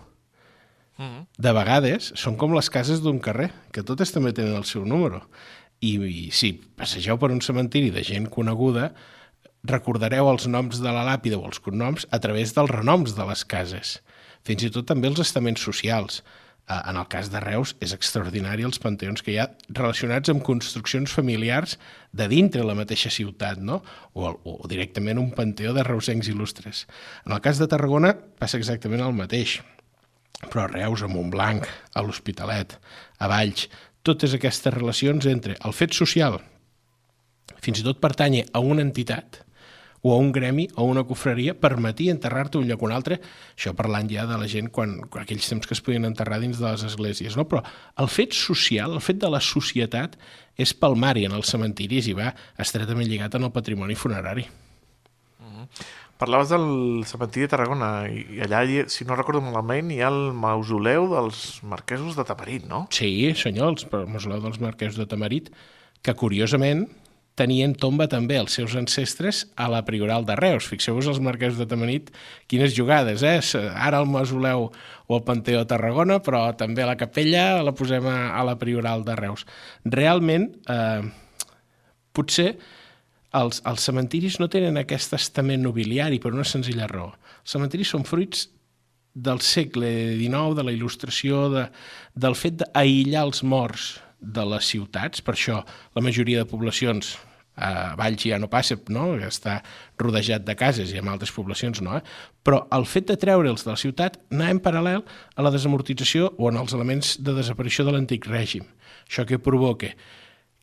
[1.37, 5.21] De vegades són com les cases d'un carrer, que totes també tenen el seu número.
[5.85, 8.95] I, i si passegeu per un cementiri de gent coneguda,
[9.69, 13.45] recordareu els noms de la làpida o els cognoms a través dels renoms de les
[13.45, 13.99] cases.
[14.47, 16.23] Fins i tot també els estaments socials.
[16.69, 20.43] Eh, En el cas de Reus és extraordinari els panteons que hi ha relacionats amb
[20.43, 21.79] construccions familiars
[22.13, 23.83] de dintre la mateixa ciutat, no?
[24.15, 26.87] o, o directament un panteó de reusencs il·lustres.
[27.27, 29.61] En el cas de Tarragona passa exactament el mateix
[30.51, 31.65] però a Reus, a Montblanc,
[31.97, 32.77] a l'Hospitalet,
[33.19, 33.71] a Valls,
[34.05, 36.39] totes aquestes relacions entre el fet social,
[37.65, 39.46] fins i tot pertànyer a una entitat,
[40.07, 43.19] o a un gremi o a una cofreria, permetia enterrar-te un lloc o un altre,
[43.57, 46.61] això parlant ja de la gent quan, quan aquells temps que es podien enterrar dins
[46.61, 47.49] de les esglésies, no?
[47.51, 47.65] però
[47.99, 50.15] el fet social, el fet de la societat,
[50.57, 52.31] és palmari en els cementiris i va
[52.63, 54.47] estretament lligat en el patrimoni funerari.
[56.17, 61.11] Parlaves del cementiri de Tarragona i allà, si no recordo malament, hi ha el mausoleu
[61.11, 62.87] dels marquesos de Taperit, no?
[62.95, 65.51] Sí, senyor, el mausoleu dels marquesos de Tamarit,
[66.07, 66.87] que curiosament
[67.37, 70.69] tenien tomba també els seus ancestres a la Prioral de Reus.
[70.71, 72.09] Fixeu-vos els marquesos de Tamarit,
[72.49, 73.37] quines jugades, eh?
[73.77, 74.71] Ara el mausoleu
[75.07, 78.57] o el Panteó de Tarragona, però també a la capella la posem a, a la
[78.59, 79.45] Prioral de Reus.
[79.85, 81.05] Realment, eh,
[82.17, 82.55] potser
[83.37, 87.13] els, els cementiris no tenen aquest estament nobiliari per una senzilla raó.
[87.45, 88.49] Els cementiris són fruits
[89.13, 91.69] del segle XIX, de la il·lustració, de,
[92.17, 95.63] del fet d'aïllar els morts de les ciutats, per això
[95.95, 97.17] la majoria de poblacions
[97.57, 99.15] a Valls ja no passa, no?
[99.25, 99.63] està
[99.99, 102.03] rodejat de cases i en altres poblacions no, eh?
[102.45, 106.51] però el fet de treure'ls de la ciutat anar en paral·lel a la desamortització o
[106.51, 108.69] en els elements de desaparició de l'antic règim.
[109.09, 109.95] Això que provoca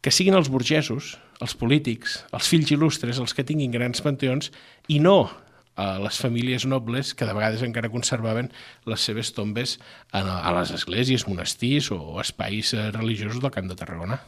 [0.03, 4.51] que siguin els burgesos, els polítics, els fills il·lustres, els que tinguin grans panteons,
[4.91, 5.31] i no
[5.75, 8.51] a les famílies nobles que de vegades encara conservaven
[8.89, 9.79] les seves tombes
[10.11, 14.19] a, les esglésies, monestirs o espais eh, religiosos del Camp de Tarragona.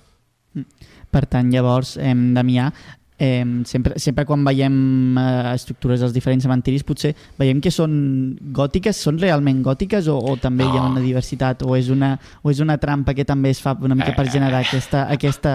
[1.12, 2.72] Per tant, llavors, eh, Damià,
[3.18, 8.98] eh, sempre, sempre quan veiem eh, estructures dels diferents cementiris, potser veiem que són gòtiques,
[9.08, 10.92] són realment gòtiques o, o també hi ha No.
[10.92, 14.14] una diversitat o és una, o és una trampa que també es fa una mica
[14.18, 15.54] per generar aquesta, aquesta,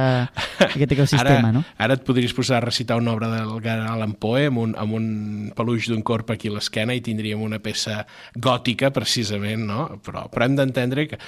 [0.71, 1.65] aquest ecosistema, ara, no?
[1.79, 4.97] Ara et podries posar a recitar una obra del Edgar Allan Poe amb un, amb
[4.97, 5.07] un
[5.57, 9.87] peluix d'un corp aquí a l'esquena i tindríem una peça gòtica, precisament, no?
[10.05, 11.21] Però, però hem d'entendre que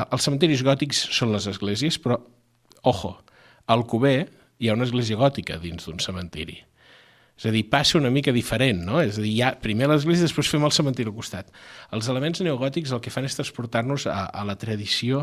[0.00, 2.18] els cementiris gòtics són les esglésies, però,
[2.88, 3.16] ojo,
[3.70, 4.28] al Cuber
[4.60, 6.58] hi ha una església gòtica dins d'un cementiri.
[7.40, 8.98] És a dir, passa una mica diferent, no?
[9.00, 11.48] És a dir, hi ha primer l'església, després fem el cementiri al costat.
[11.96, 15.22] Els elements neogòtics el que fan és transportar-nos a, a la tradició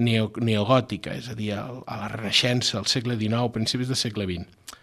[0.00, 4.24] neo, neogòtica, és a dir, a, a la Renaixença, al segle XIX, principis del segle
[4.30, 4.80] XX.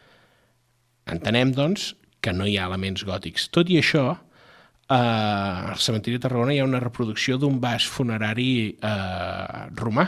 [1.18, 3.50] Entenem, doncs, que no hi ha elements gòtics.
[3.58, 8.52] Tot i això, eh, al cementiri de Tarragona hi ha una reproducció d'un vas funerari
[8.78, 10.06] eh, romà,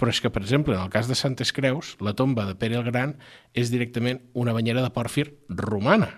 [0.00, 2.78] però és que, per exemple, en el cas de Santes Creus, la tomba de Pere
[2.80, 3.18] el Gran
[3.52, 6.14] és directament una banyera de pòrfir romana.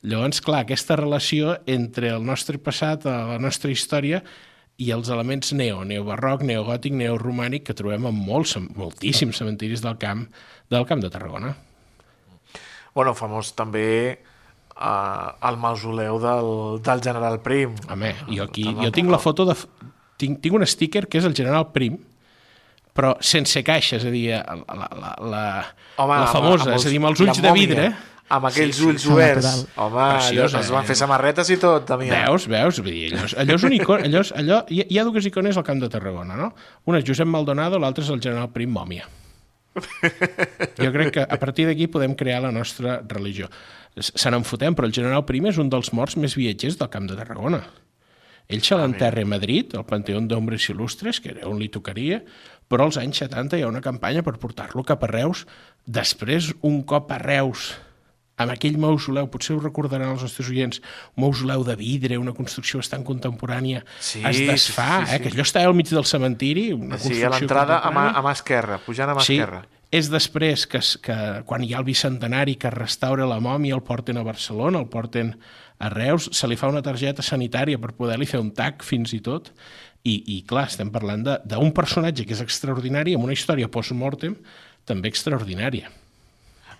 [0.00, 4.22] Llavors, clar, aquesta relació entre el nostre passat, eh, la nostra història,
[4.78, 10.28] i els elements neo, neobarroc, neogòtic, neoromànic, que trobem en molts, moltíssims cementiris del camp,
[10.70, 11.56] del camp de Tarragona.
[12.94, 13.88] Bueno, famós també
[14.78, 16.52] uh, el mausoleu del,
[16.86, 17.74] del general Prim.
[17.90, 19.58] Home, jo aquí, jo tinc la foto de...
[20.18, 21.98] Tinc, tinc un sticker que és el general Prim,
[22.98, 25.42] però sense caixa, és a dir, la, la, la, la,
[26.02, 27.88] Home, la amb- famosa, amb els- és a dir, amb els ulls de vidre.
[28.28, 29.46] Amb aquells Sí, sí, ulls oberts.
[29.80, 30.88] Home, Preciós, allò, es van eh?
[30.90, 32.26] fer samarretes i tot, Damià.
[32.26, 32.80] Veus, veus?
[32.84, 35.56] Vull dir, allò, allò és un icon, allò, és, allò, hi, hi ha dues icones
[35.56, 36.50] al Camp de Tarragona, no?
[36.92, 39.06] Una és Josep Maldonado, l'altra és el general Prim Mòmia.
[40.76, 43.48] Jo crec que a partir d'aquí podem crear la nostra religió.
[43.98, 47.16] Se n'enfotem, però el general Prim és un dels morts més viatgers del Camp de
[47.18, 47.62] Tarragona.
[48.48, 52.22] Ell se l'enterra a Madrid, al Panteón d'Hombres Il·lustres, que era on li tocaria,
[52.68, 55.46] però als anys 70 hi ha una campanya per portar-lo cap a Reus.
[55.86, 57.70] Després, un cop a Reus,
[58.38, 60.78] amb aquell mausoleu, potser ho recordaran els nostres oients,
[61.16, 65.16] un mausoleu de vidre, una construcció bastant contemporània, Sí, es desfà, sí, sí, sí.
[65.16, 68.04] eh, que allò està al mig del cementiri, una Sí, construcció a l'entrada a, mà,
[68.14, 69.64] a mà esquerra, pujant a mà Sí, esquerra.
[69.90, 71.16] és després que, que
[71.48, 74.86] quan hi ha el bicentenari que es restaura la mòmia, el porten a Barcelona, el
[74.92, 75.34] porten
[75.78, 79.20] a Reus, se li fa una targeta sanitària per poder-li fer un tac fins i
[79.24, 79.52] tot,
[80.02, 84.36] i, i clar, estem parlant d'un personatge que és extraordinari amb una història post-mortem
[84.88, 85.90] també extraordinària.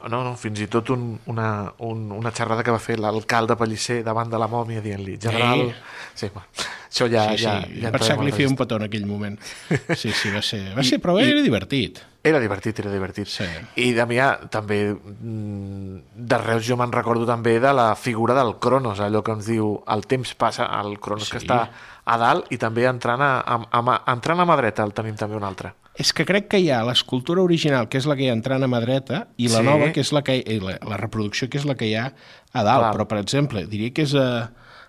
[0.06, 4.04] No, no, fins i tot un, una, un, una xerrada que va fer l'alcalde Pellicer
[4.06, 5.64] davant de la mòmia dient-li, general...
[5.66, 5.72] Ei.
[6.14, 6.46] Sí, bueno,
[6.90, 7.24] això ja...
[7.32, 9.38] sí, sí, ja, ja pensava que li feia un petó en aquell moment.
[9.98, 11.98] Sí, sí, va ser, va I- ser però i- era divertit.
[12.28, 13.26] Era divertit, era divertit.
[13.30, 13.44] Sí.
[13.82, 15.98] I Damià, també mm,
[16.30, 19.76] de Reus jo me'n recordo també de la figura del Cronos, allò que ens diu
[19.94, 21.32] el temps passa, el Cronos Sí.
[21.36, 21.60] que està
[22.08, 25.36] a dalt i també entrant a, a, a, entrant a mà dreta el tenim també
[25.38, 25.74] un altre.
[25.98, 28.62] És que crec que hi ha l'escultura original, que és la que hi ha entrant
[28.62, 29.66] a mà dreta, i la Sí.
[29.66, 32.06] nova, que és la, que, i la, la reproducció, que és la que hi ha
[32.08, 32.84] a dalt.
[32.84, 32.92] Clar.
[32.94, 34.28] Però, per exemple, diria que és a,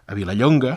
[0.06, 0.76] a Vilallonga,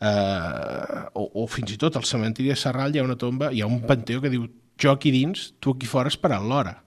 [0.00, 3.60] eh, o, o fins i tot al cementiri de Serral hi ha una tomba, hi
[3.60, 4.46] ha un panteó que diu
[4.80, 6.78] jo aquí dins, tu aquí fora esperant l'hora.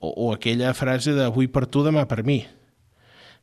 [0.00, 2.40] O, o aquella frase de avui per tu, demà per mi.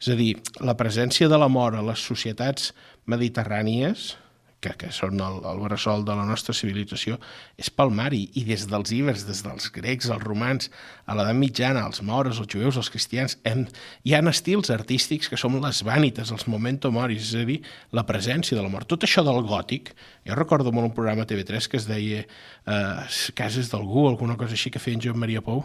[0.02, 2.72] És a dir, la presència de la mort a les societats
[3.10, 4.16] mediterrànies,
[4.64, 7.20] que, que són el, el bressol de la nostra civilització,
[7.60, 8.24] és palmari.
[8.40, 10.70] I des dels ibers, des dels grecs, els romans,
[11.06, 13.66] a l'edat mitjana, els mores, els jueus, els cristians, hem,
[14.08, 17.60] hi ha estils artístics que són les vanites, els memento moris, és a dir,
[17.92, 18.88] la presència de la mort.
[18.90, 19.94] Tot això del gòtic,
[20.28, 24.56] jo recordo molt un programa a TV3 que es deia eh, Cases d'algú, alguna cosa
[24.58, 25.64] així que feia en Joan Maria Pou,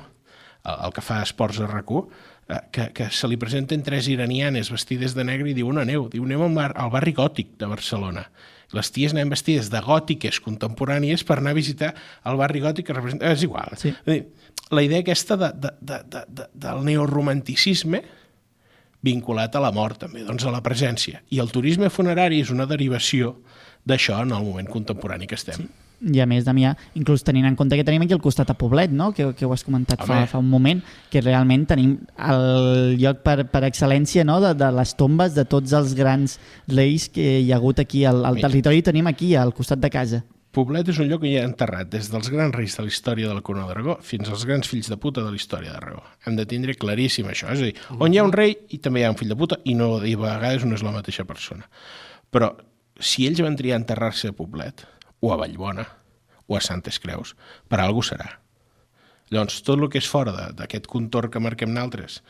[0.64, 4.72] el, el que fa esports a rac eh, que, que se li presenten tres iranianes
[4.72, 8.26] vestides de negre i diuen aneu, diu anem al, mar, al barri gòtic de Barcelona.
[8.76, 11.94] Les ties anem vestides de gòtiques contemporànies per anar a visitar
[12.28, 13.32] el barri gòtic que representa...
[13.32, 13.72] És igual.
[13.80, 13.94] Sí.
[14.06, 14.22] Dir,
[14.70, 18.02] La idea aquesta de, de, de, de, de, del neoromanticisme
[19.00, 21.22] vinculat a la mort també, doncs a la presència.
[21.32, 23.38] I el turisme funerari és una derivació
[23.88, 25.64] d'això en el moment contemporani que estem.
[25.64, 25.87] Sí.
[25.98, 28.92] I a més, Damià, inclús tenint en compte que tenim aquí al costat a Poblet,
[28.94, 29.10] no?
[29.16, 30.30] que, que ho has comentat fa, Home.
[30.30, 34.38] fa un moment, que realment tenim el lloc per, per excel·lència no?
[34.44, 36.38] de, de les tombes de tots els grans
[36.70, 40.22] reis que hi ha hagut aquí al, al territori, tenim aquí al costat de casa.
[40.54, 43.28] Poblet és un lloc que hi ha enterrat des dels grans reis de la història
[43.28, 46.00] de la Corona d'Aragó fins als grans fills de puta de la història d'Aragó.
[46.26, 47.50] Hem de tindre claríssim això.
[47.52, 49.36] És a dir, on hi ha un rei i també hi ha un fill de
[49.38, 51.68] puta i no i a vegades no és la mateixa persona.
[52.32, 52.54] Però
[52.98, 54.86] si ells van triar enterrar-se a Poblet
[55.20, 55.86] o a Vallbona
[56.48, 57.34] o a Santes Creus,
[57.68, 58.38] per algú serà.
[59.28, 62.22] Llavors, tot el que és fora d'aquest contorn que marquem naltres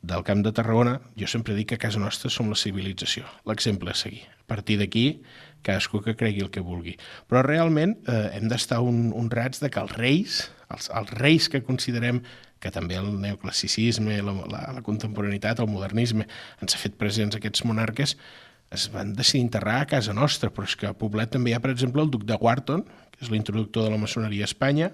[0.00, 3.92] del Camp de Tarragona, jo sempre dic que a casa nostra som la civilització, l'exemple
[3.92, 4.24] a seguir.
[4.40, 5.20] A partir d'aquí,
[5.66, 6.94] cadascú que cregui el que vulgui.
[7.28, 11.64] Però realment eh, hem d'estar un, honrats de que els reis, els, els reis que
[11.66, 12.22] considerem
[12.62, 16.26] que també el neoclassicisme, la, la, la contemporaneitat, el modernisme,
[16.62, 18.16] ens ha fet presents aquests monarques,
[18.70, 21.62] es van decidir enterrar a casa nostra, però és que a Poblet també hi ha,
[21.64, 24.90] per exemple, el duc de Wharton, que és l'introductor de la maçoneria a Espanya,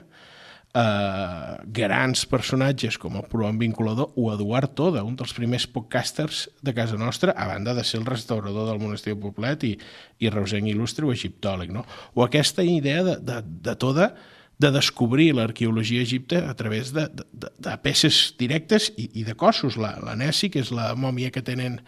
[0.74, 6.74] eh, grans personatges com el prohom vinculador o Eduard Toda, un dels primers podcasters de
[6.76, 9.74] casa nostra, a banda de ser el restaurador del monestir de Poblet i,
[10.20, 11.74] i reusenc il·lustre o egiptòleg.
[11.74, 11.86] No?
[12.14, 14.14] O aquesta idea de, de, de Toda
[14.58, 19.24] de descobrir l'arqueologia a Egipte a través de, de, de, de peces directes i, i
[19.26, 19.76] de cossos.
[19.80, 21.80] La, la Nessi, que és la mòmia que tenen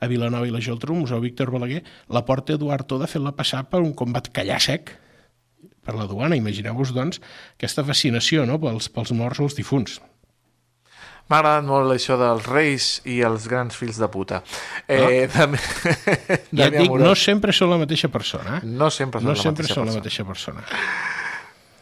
[0.00, 3.66] a Vilanova i la Geltrú, el Museu Víctor Balaguer, la porta Eduard Toda fent-la passar
[3.68, 4.96] per un combat callar sec
[5.84, 6.38] per la duana.
[6.40, 7.20] Imagineu-vos, doncs,
[7.58, 8.58] aquesta fascinació no?
[8.62, 10.00] pels, pels morts o els difunts.
[11.24, 14.42] M'ha agradat molt això dels reis i els grans fills de puta.
[14.84, 15.60] Eh, Dami...
[16.52, 17.04] Ja et dic, Amorós.
[17.06, 18.58] no sempre són la mateixa persona.
[18.58, 18.68] Eh?
[18.68, 20.66] no sempre són No la sempre mateixa són la mateixa persona.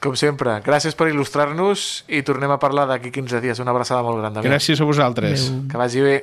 [0.03, 3.61] Com sempre, gràcies per il·lustrar-nos i tornem a parlar d'aquí 15 dies.
[3.62, 4.42] Una abraçada molt gran.
[4.42, 5.46] Gràcies a vosaltres.
[5.46, 5.62] Adéu.
[5.70, 6.16] Que vagi bé.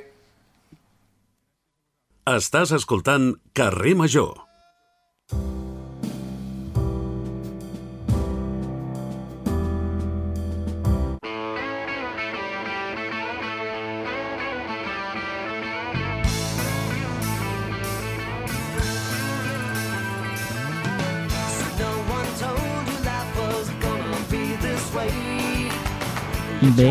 [2.29, 4.35] Estàs escoltant Carrer Major.
[26.59, 26.89] Bé,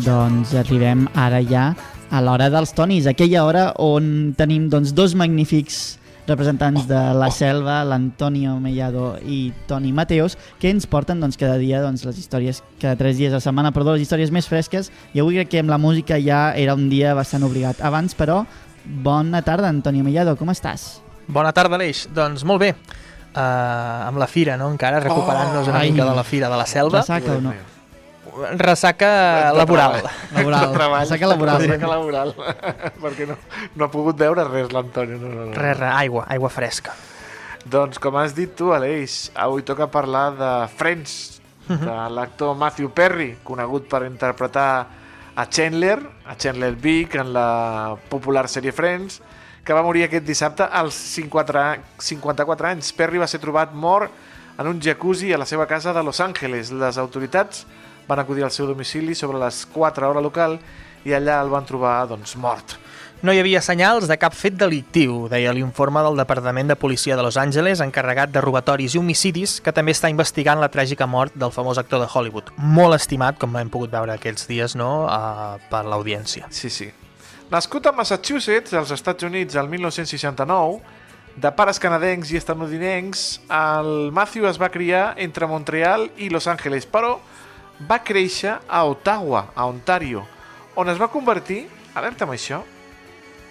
[0.00, 1.74] doncs arribem ara ja
[2.08, 7.82] a l'hora dels tonis, aquella hora on tenim doncs, dos magnífics representants de la selva,
[7.84, 12.96] l'Antonio Mellado i Toni Mateos, que ens porten doncs, cada dia doncs, les històries, cada
[12.96, 15.72] tres dies a la setmana, perdó, les històries més fresques, i avui crec que amb
[15.72, 17.82] la música ja era un dia bastant obligat.
[17.84, 18.46] Abans, però,
[19.04, 21.02] bona tarda, Antonio Mellado, com estàs?
[21.28, 22.06] Bona tarda, Aleix.
[22.16, 22.72] Doncs molt bé.
[23.30, 24.70] Uh, amb la fira, no?
[24.72, 25.92] Encara recuperant-nos una Ai.
[25.92, 27.04] mica de la fira de la selva.
[27.04, 27.52] Ressaca o no?
[28.60, 30.00] Ressaca laboral.
[30.34, 30.72] Laboral.
[30.76, 31.00] Treball.
[31.04, 31.58] Ressaca laboral.
[31.62, 32.34] Ressaca laboral.
[33.02, 33.36] Perquè no,
[33.76, 35.18] no ha pogut veure res l'Antonio.
[35.20, 35.54] No, no, no.
[35.56, 36.94] Res, res, aigua, aigua fresca.
[37.70, 43.34] Doncs com has dit tu, Aleix, avui toca parlar de Friends, de l'actor Matthew Perry,
[43.46, 44.70] conegut per interpretar
[45.36, 49.20] a Chandler, a Chandler Big en la popular sèrie Friends,
[49.62, 52.90] que va morir aquest dissabte als 54, a- 54 anys.
[52.96, 54.10] Perry va ser trobat mort
[54.58, 56.72] en un jacuzzi a la seva casa de Los Angeles.
[56.72, 57.66] Les autoritats
[58.10, 60.58] van acudir al seu domicili sobre les 4 hora local
[61.06, 62.76] i allà el van trobar doncs, mort.
[63.20, 67.24] No hi havia senyals de cap fet delictiu, deia l'informe del Departament de Policia de
[67.26, 71.52] Los Angeles, encarregat de robatoris i homicidis, que també està investigant la tràgica mort del
[71.52, 72.48] famós actor de Hollywood.
[72.56, 76.48] Molt estimat, com hem pogut veure aquests dies, no?, uh, per l'audiència.
[76.48, 76.88] Sí, sí.
[77.52, 80.80] Nascut a Massachusetts, als Estats Units, el 1969,
[81.36, 86.88] de pares canadencs i estadounidencs, el Matthew es va criar entre Montreal i Los Angeles,
[86.88, 87.18] però
[87.88, 90.26] va créixer a Ottawa, a Ontario,
[90.76, 91.64] on es va convertir,
[91.94, 92.60] alerta amb això,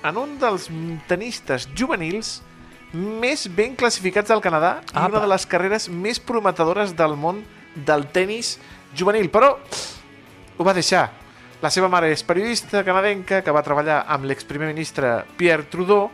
[0.04, 0.70] en un dels
[1.10, 2.40] tenistes juvenils
[2.94, 5.08] més ben classificats del Canadà i Apa.
[5.10, 7.44] una de les carreres més prometedores del món
[7.76, 8.58] del tennis
[8.96, 9.30] juvenil.
[9.30, 9.58] Però
[10.58, 11.10] ho va deixar.
[11.62, 16.08] La seva mare és periodista canadenca que va treballar amb l'exprimer ministre Pierre Trudeau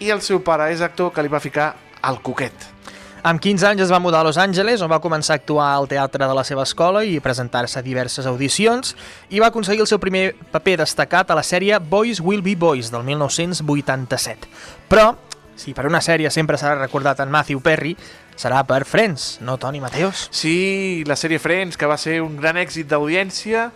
[0.00, 2.79] i el seu pare és actor que li va ficar al coquet.
[3.22, 5.88] Amb 15 anys es va mudar a Los Angeles, on va començar a actuar al
[5.90, 8.94] teatre de la seva escola i presentar-se a diverses audicions,
[9.28, 12.88] i va aconseguir el seu primer paper destacat a la sèrie Boys Will Be Boys,
[12.88, 14.48] del 1987.
[14.88, 15.10] Però,
[15.52, 17.92] si per una sèrie sempre serà recordat en Matthew Perry,
[18.40, 20.30] serà per Friends, no Toni Mateos.
[20.32, 23.66] Sí, la sèrie Friends, que va ser un gran èxit d'audiència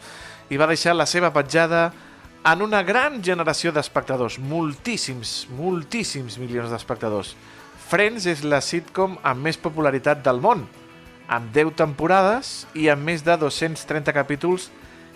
[0.49, 1.91] i va deixar la seva petjada
[2.49, 7.37] en una gran generació d'espectadors, moltíssims, moltíssims milions d'espectadors.
[7.85, 10.65] Friends és la sitcom amb més popularitat del món,
[11.29, 14.71] amb 10 temporades i amb més de 230 capítols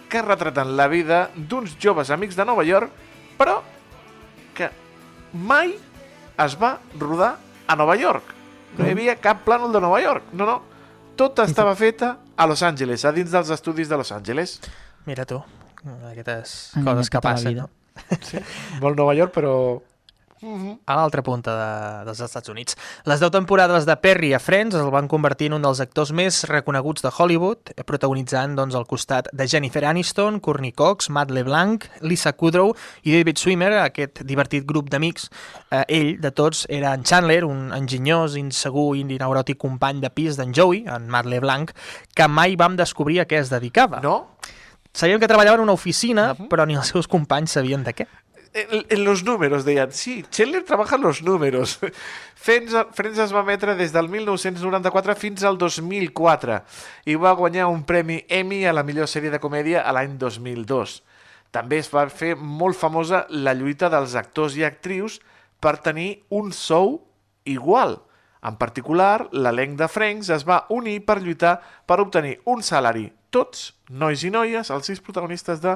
[0.08, 2.92] que retraten la vida d'uns joves amics de Nova York,
[3.38, 3.60] però
[4.56, 4.70] que
[5.32, 5.74] mai
[6.44, 8.34] es va rodar a Nova York.
[8.78, 10.32] No hi havia cap plànol de Nova York.
[10.32, 10.58] No, no.
[11.18, 14.58] Tot estava feta a Los Angeles, a dins dels estudis de Los Angeles.
[15.08, 15.40] Mira tu,
[15.82, 17.68] aquestes Enganyat coses que tota passen, no?
[18.84, 19.54] Molt Nova York, però...
[20.42, 21.70] a l'altra punta de,
[22.06, 22.76] dels Estats Units.
[23.08, 26.42] Les 10 temporades de Perry a Friends el van convertir en un dels actors més
[26.50, 32.32] reconeguts de Hollywood, protagonitzant doncs, al costat de Jennifer Aniston, Courtney Cox, Matt LeBlanc, Lisa
[32.32, 35.28] Kudrow i David Swimmer, aquest divertit grup d'amics.
[35.70, 40.38] Eh, ell, de tots, era en Chandler, un enginyós, insegur i neuròtic company de pis
[40.38, 41.74] d'en Joey, en Matt LeBlanc,
[42.14, 44.02] que mai vam descobrir a què es dedicava.
[44.04, 44.38] No?
[44.98, 48.08] Sabíem que treballava en una oficina, però ni els seus companys sabien de què.
[48.54, 49.92] En, en los números, deien.
[49.92, 51.78] Sí, Chandler trabaja en los números.
[52.34, 56.62] Friends, Friends es va emetre des del 1994 fins al 2004
[57.10, 61.02] i va guanyar un premi Emmy a la millor sèrie de comèdia a l'any 2002.
[61.50, 65.18] També es va fer molt famosa la lluita dels actors i actrius
[65.60, 67.00] per tenir un sou
[67.44, 67.98] igual.
[68.44, 73.72] En particular, l'elenc de Friends es va unir per lluitar per obtenir un salari, tots,
[73.90, 75.74] nois i noies, els sis protagonistes de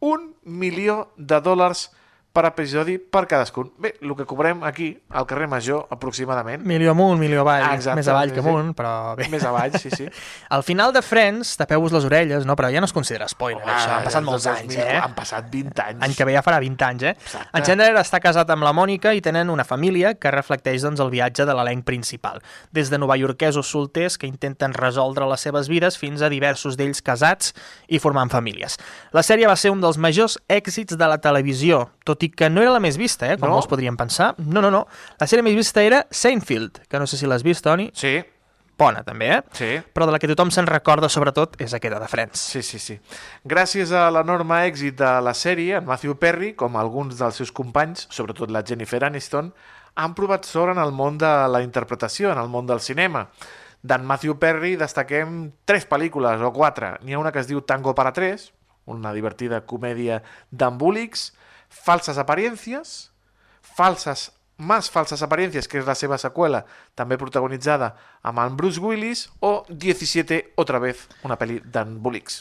[0.00, 1.88] un milió de dòlars
[2.36, 3.70] per episodi per cadascun.
[3.80, 6.60] Bé, el que cobrem aquí, al carrer Major, aproximadament.
[6.68, 8.48] Milió amunt, milió avall, Ah, exacte, més avall sí, que sí.
[8.48, 9.28] amunt, però bé.
[9.32, 10.04] Més avall, sí, sí.
[10.56, 12.56] Al final de Friends, tapeu-vos les orelles, no?
[12.58, 13.94] però ja no es considera spoiler, Home, això.
[13.96, 14.98] Han passat molts anys, 2000, eh?
[15.00, 16.04] Han passat 20 anys.
[16.04, 17.14] Any que ve ja farà 20 anys, eh?
[17.16, 17.48] Exacte.
[17.56, 21.10] En Chandler està casat amb la Mònica i tenen una família que reflecteix doncs, el
[21.14, 22.42] viatge de l'elenc principal.
[22.76, 27.54] Des de novaiorquesos solters que intenten resoldre les seves vides fins a diversos d'ells casats
[27.88, 28.76] i formant famílies.
[29.16, 32.62] La sèrie va ser un dels majors èxits de la televisió, tot i que no
[32.62, 33.36] era la més vista, eh?
[33.38, 33.56] com No?
[33.56, 34.34] molts podrien pensar.
[34.38, 34.86] No, no, no.
[35.20, 37.90] La sèrie més vista era Seinfeld, que no sé si l'has vist, Toni.
[37.94, 38.18] Sí,
[38.78, 39.42] Bona, també, eh?
[39.56, 39.68] sí.
[39.96, 42.42] Però de la que tothom se'n recorda, sobretot, és aquesta de Friends.
[42.52, 42.98] Sí, sí, sí.
[43.48, 48.04] Gràcies a l'enorme èxit de la sèrie, en Matthew Perry, com alguns dels seus companys,
[48.12, 49.48] sobretot la Jennifer Aniston,
[49.96, 53.30] han provat sort en el món de la interpretació, en el món del cinema.
[53.80, 56.98] D'en Matthew Perry destaquem tres pel·lícules, o quatre.
[57.00, 58.50] N'hi ha una que es diu Tango para tres,
[58.84, 60.20] una divertida comèdia
[60.50, 61.30] d'embúlics,
[61.68, 63.12] Falsas apariencias,
[63.62, 66.62] Falsas Más falsas apariencias, que és la seva seqüela,
[66.96, 67.90] també protagonitzada
[68.24, 72.40] amb en Bruce Willis, o 17, otra vez, una pel·li d'en Bullix.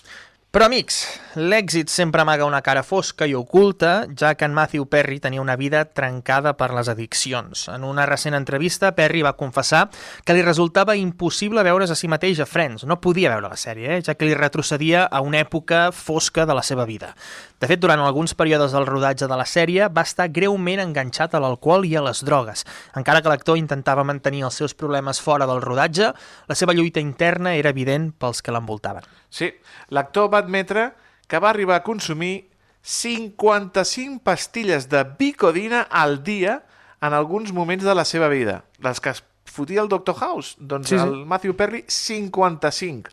[0.56, 1.02] Però, amics,
[1.36, 5.58] l'èxit sempre amaga una cara fosca i oculta, ja que en Matthew Perry tenia una
[5.60, 7.66] vida trencada per les addiccions.
[7.74, 9.90] En una recent entrevista, Perry va confessar
[10.24, 12.86] que li resultava impossible veure's a si mateix a Friends.
[12.88, 14.06] No podia veure la sèrie, eh?
[14.08, 17.12] ja que li retrocedia a una època fosca de la seva vida.
[17.60, 21.44] De fet, durant alguns períodes del rodatge de la sèrie, va estar greument enganxat a
[21.44, 22.64] l'alcohol i a les drogues.
[22.96, 26.14] Encara que l'actor intentava mantenir els seus problemes fora del rodatge,
[26.48, 29.04] la seva lluita interna era evident pels que l'envoltaven.
[29.36, 29.50] Sí,
[29.92, 30.94] l'actor va admetre
[31.28, 32.50] que va arribar a consumir
[32.86, 36.64] 55 pastilles de bicodina al dia
[37.02, 38.64] en alguns moments de la seva vida.
[38.80, 40.16] Les que es fotia el Dr.
[40.16, 41.04] House, doncs sí, sí.
[41.04, 43.10] el Matthew Perry, 55.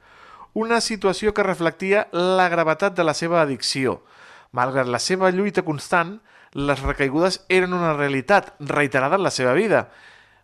[0.55, 4.03] Una situació que reflectia la gravetat de la seva addicció.
[4.53, 6.19] Malgrat la seva lluita constant,
[6.53, 9.87] les recaigudes eren una realitat reiterada en la seva vida.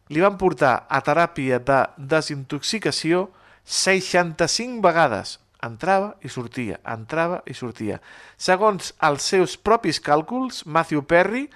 [0.08, 3.28] Li van portar a teràpia de desintoxicació
[3.68, 5.36] 65 vegades.
[5.66, 7.98] Entrava i sortia, entrava i sortia.
[8.38, 11.48] Segons els seus propis càlculs, Matthew Perry,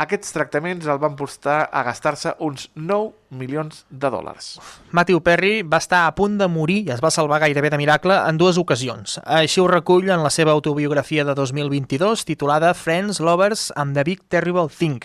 [0.00, 4.56] aquests tractaments el van portar a gastar-se uns 9 milions de dòlars.
[4.96, 8.16] Matthew Perry va estar a punt de morir i es va salvar gairebé de miracle
[8.16, 9.18] en dues ocasions.
[9.22, 14.24] Així ho recull en la seva autobiografia de 2022 titulada Friends, Lovers and the Big
[14.32, 15.04] Terrible Thing.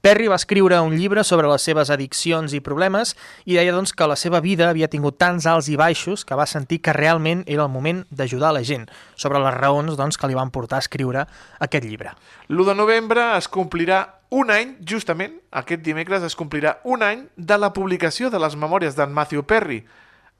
[0.00, 4.08] Perry va escriure un llibre sobre les seves addiccions i problemes i deia doncs, que
[4.08, 7.66] la seva vida havia tingut tants alts i baixos que va sentir que realment era
[7.66, 8.86] el moment d'ajudar la gent
[9.16, 11.26] sobre les raons doncs, que li van portar a escriure
[11.58, 12.14] aquest llibre.
[12.48, 17.58] L'1 de novembre es complirà un any, justament, aquest dimecres es complirà un any de
[17.58, 19.84] la publicació de les memòries d'en Matthew Perry.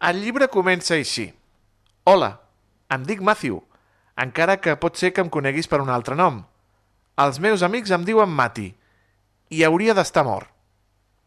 [0.03, 1.29] El llibre comença així.
[2.05, 2.33] Hola,
[2.91, 3.61] em dic Matthew,
[4.19, 6.43] encara que pot ser que em coneguis per un altre nom.
[7.17, 8.69] Els meus amics em diuen Mati
[9.55, 10.51] i hauria d'estar mort.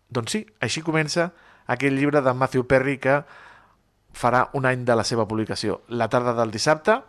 [0.10, 1.32] Doncs sí, així comença
[1.70, 3.22] aquell llibre de Matthew Perry que
[4.14, 5.82] farà un any de la seva publicació.
[5.88, 7.00] La tarda del dissabte,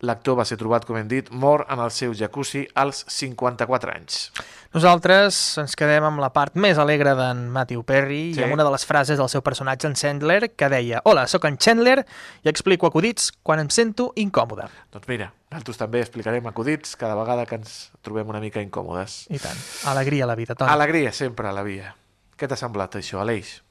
[0.00, 4.28] l'actor va ser trobat, com hem dit, mort en el seu jacuzzi als 54 anys.
[4.76, 8.40] Nosaltres ens quedem amb la part més alegre d'en Matthew Perry Sí.
[8.40, 11.44] i amb una de les frases del seu personatge, en Chandler, que deia Hola, sóc
[11.48, 12.04] en Chandler
[12.44, 14.68] i explico acudits quan em sento incòmode.
[14.92, 19.26] Doncs mira, nosaltres també explicarem acudits cada vegada que ens trobem una mica incòmodes.
[19.30, 19.56] I tant.
[19.86, 20.70] Alegria a la vida, Toni.
[20.70, 21.94] Alegria sempre a la via.
[22.38, 23.62] Què t'ha semblat això, Aleix?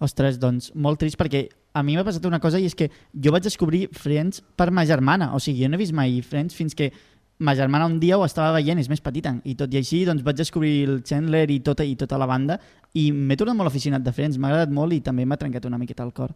[0.00, 1.48] Ostres, doncs, molt trist perquè
[1.78, 4.84] a mi m'ha passat una cosa i és que jo vaig descobrir Friends per ma
[4.88, 5.30] germana.
[5.36, 6.90] O sigui, jo no he vist mai Friends fins que
[7.38, 10.24] ma germana un dia ho estava veient, és més petita, i tot i així doncs,
[10.26, 12.58] vaig descobrir el Chandler i tota, i tota la banda
[12.98, 15.78] i m'he tornat molt aficionat de Friends, m'ha agradat molt i també m'ha trencat una
[15.78, 16.34] miqueta el cor.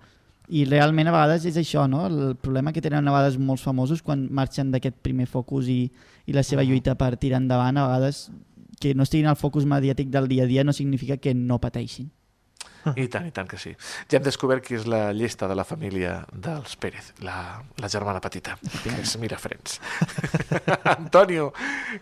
[0.52, 2.04] I realment a vegades és això, no?
[2.06, 5.82] El problema que tenen a vegades molts famosos quan marxen d'aquest primer focus i,
[6.26, 8.28] i la seva lluita per tirar endavant, a vegades
[8.82, 12.10] que no estiguin al focus mediàtic del dia a dia no significa que no pateixin.
[12.96, 13.74] I tant, i tant que sí.
[14.10, 18.22] Ja hem descobert qui és la llesta de la família dels Pérez, la, la germana
[18.24, 19.78] petita, que és Mirafrens.
[20.96, 21.52] Antonio,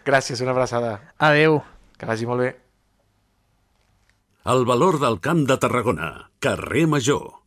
[0.06, 0.96] gràcies, una abraçada.
[1.18, 1.60] Adeu.
[2.00, 2.54] Que vagi molt bé.
[4.50, 6.30] El valor del Camp de Tarragona.
[6.40, 7.39] Carrer Major.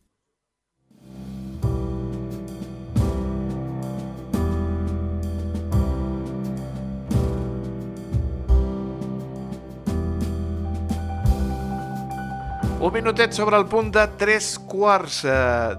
[12.84, 15.30] Un minutet sobre el punt de 3 quarts eh,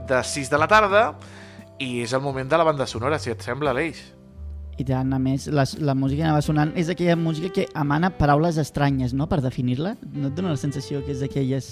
[0.09, 1.01] de 6 de la tarda
[1.77, 3.99] i és el moment de la banda sonora, si et sembla, Aleix.
[4.81, 8.09] I tant, a més, les, la música que anava sonant és aquella música que emana
[8.17, 9.91] paraules estranyes, no?, per definir-la.
[10.15, 11.67] No et dona la sensació que és d'aquelles...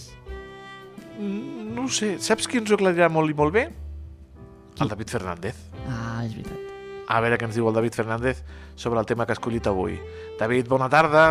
[1.17, 3.63] Mm, No sé, saps qui ens ho aclarirà molt i molt bé?
[4.85, 5.57] El David Fernández.
[5.87, 6.69] Ah, és veritat.
[7.09, 8.43] A veure què ens diu el David Fernández
[8.75, 9.97] sobre el tema que ha escollit avui.
[10.37, 11.25] David, bona tarda.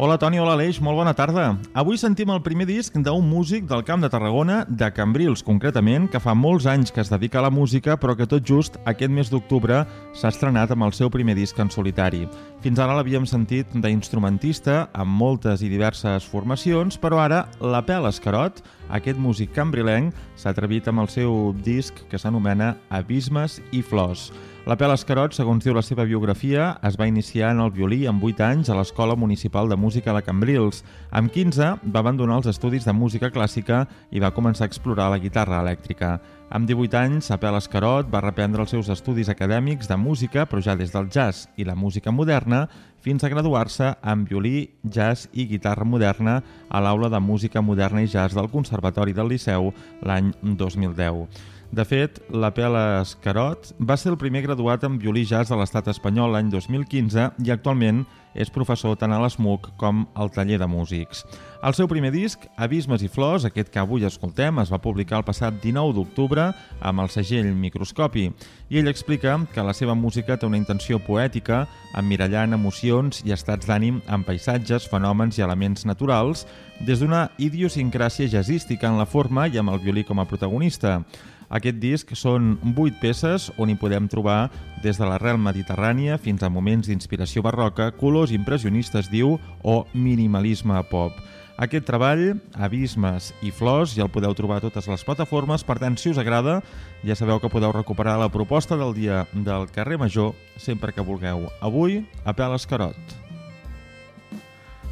[0.00, 1.48] Hola Toni, hola Aleix, molt bona tarda.
[1.74, 6.20] Avui sentim el primer disc d'un músic del Camp de Tarragona, de Cambrils concretament, que
[6.22, 9.26] fa molts anys que es dedica a la música, però que tot just aquest mes
[9.26, 9.80] d'octubre
[10.14, 12.28] s'ha estrenat amb el seu primer disc en solitari.
[12.62, 18.62] Fins ara l'havíem sentit d'instrumentista amb moltes i diverses formacions, però ara la Pel Escarot,
[18.88, 24.30] aquest músic cambrilenc, s'ha atrevit amb el seu disc que s'anomena Abismes i Flors.
[24.68, 28.24] La Pel Escarot, segons diu la seva biografia, es va iniciar en el violí amb
[28.24, 30.82] 8 anys a l'Escola Municipal de Música de Cambrils.
[31.08, 35.22] Amb 15 va abandonar els estudis de música clàssica i va començar a explorar la
[35.22, 36.18] guitarra elèctrica.
[36.48, 40.78] Amb 18 anys, Apel Escarot va reprendre els seus estudis acadèmics de música, però ja
[40.80, 42.62] des del jazz i la música moderna,
[43.04, 46.38] fins a graduar-se en violí, jazz i guitarra moderna
[46.70, 49.68] a l'Aula de Música Moderna i Jazz del Conservatori del Liceu
[50.00, 51.57] l'any 2010.
[51.70, 55.90] De fet, la Pela Escarot va ser el primer graduat en violí jazz de l'estat
[55.92, 58.06] espanyol l'any 2015 i actualment
[58.38, 61.24] és professor tant a l'ESMUC com al taller de músics.
[61.60, 65.26] El seu primer disc, Abismes i Flors, aquest que avui escoltem, es va publicar el
[65.26, 66.46] passat 19 d'octubre
[66.80, 68.28] amb el segell Microscopi
[68.70, 71.66] i ell explica que la seva música té una intenció poètica,
[71.98, 76.46] emmirallant emocions i estats d'ànim en paisatges, fenòmens i elements naturals,
[76.80, 81.02] des d'una idiosincràsia jazzística en la forma i amb el violí com a protagonista.
[81.48, 84.50] Aquest disc són vuit peces on hi podem trobar
[84.84, 91.16] des de l'arrel mediterrània fins a moments d'inspiració barroca, colors impressionistes, diu, o minimalisme pop.
[91.58, 95.96] Aquest treball, Abismes i Flors, ja el podeu trobar a totes les plataformes, per tant,
[95.98, 96.60] si us agrada,
[97.02, 101.48] ja sabeu que podeu recuperar la proposta del dia del carrer Major sempre que vulgueu.
[101.58, 103.16] Avui, a Pèl Escarot.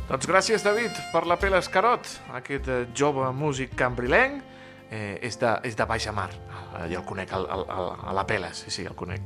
[0.08, 4.55] Doncs gràcies, David, per la Pela Escarot, aquest eh, jove músic cambrilenc.
[4.90, 6.30] Eh, és, de, és de Baixa Mar,
[6.76, 7.64] Ah, ja el conec, el, el,
[8.04, 9.22] a la Pela, sí, sí, el conec.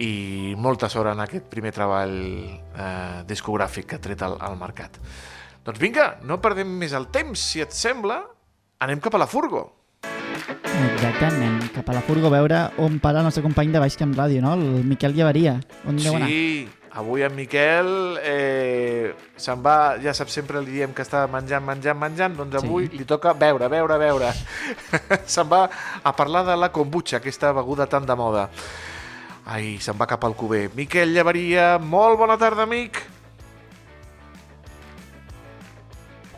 [0.00, 4.96] I molta sort en aquest primer treball eh, discogràfic que ha tret al, al mercat.
[5.66, 8.22] Doncs vinga, no perdem més el temps, si et sembla,
[8.80, 9.66] anem cap a la furgo.
[10.02, 13.98] Exacte, anem cap a la furgo a veure on para el nostre company de Baix
[14.00, 14.56] Camp Ràdio, no?
[14.56, 15.58] El Miquel Llevaria.
[15.86, 16.30] On deu anar?
[16.92, 21.64] Sí, avui en Miquel eh, se'n va, ja saps, sempre li diem que està menjant,
[21.64, 22.66] menjant, menjant, doncs Sí.
[22.66, 24.32] avui li toca veure, veure, veure.
[25.26, 25.68] se'n va
[26.02, 28.48] a parlar de la kombucha, aquesta beguda tan de moda.
[29.46, 30.70] Ai, se'n va cap al cuber.
[30.74, 33.00] Miquel Llevaria, molt bona tarda, amic.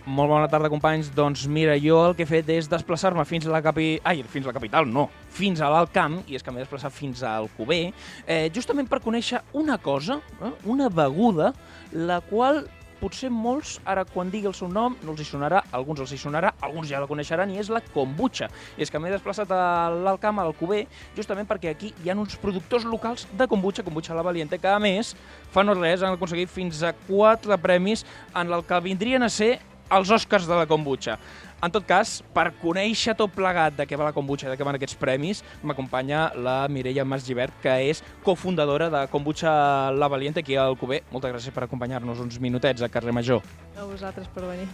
[0.04, 1.08] Molt bona tarda, companys.
[1.16, 4.02] Doncs mira, jo el que he fet és desplaçar-me fins a la capi...
[4.04, 5.06] Ai, fins a la capital, no.
[5.32, 7.86] Fins a l'Alt Camp, i és que m'he desplaçat fins a Alcover,
[8.28, 11.54] eh, justament per conèixer una cosa, eh, una beguda,
[11.96, 12.66] la qual
[13.00, 16.20] potser molts, ara quan digui el seu nom, no els hi sonarà, alguns els hi
[16.20, 18.52] sonarà, alguns ja la coneixeran, i és la kombucha.
[18.76, 20.84] I és que m'he desplaçat a l'Alt Camp, a Alcover,
[21.16, 24.76] justament perquè aquí hi ha uns productors locals de kombucha, kombucha la Valiente, que a
[24.76, 25.16] més,
[25.48, 29.54] fa no res, han aconseguit fins a quatre premis en el que vindrien a ser
[29.94, 31.18] els Oscars de la kombucha.
[31.64, 34.66] En tot cas, per conèixer tot plegat de què va la kombucha i de què
[34.66, 39.54] van aquests premis, m'acompanya la Mireia Masgivert, que és cofundadora de Kombucha
[39.96, 41.00] La Valiente aquí a Alcover.
[41.12, 43.40] Moltes gràcies per acompanyar-nos uns minutets a Carrer Major.
[43.78, 44.68] A vosaltres per venir.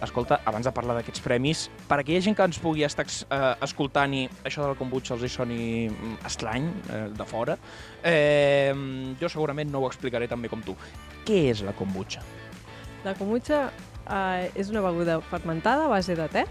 [0.00, 3.40] Escolta, abans de parlar d'aquests premis, per a aquella gent que ens pugui estar eh,
[3.66, 7.56] escoltant i això de la kombucha els hi soni mm, estrany, eh, de fora,
[8.00, 8.72] eh,
[9.20, 10.76] jo segurament no ho explicaré tan bé com tu.
[11.28, 12.24] Què és la kombucha?
[13.04, 13.66] La kombucha
[14.10, 16.44] eh, és una beguda fermentada a base de te.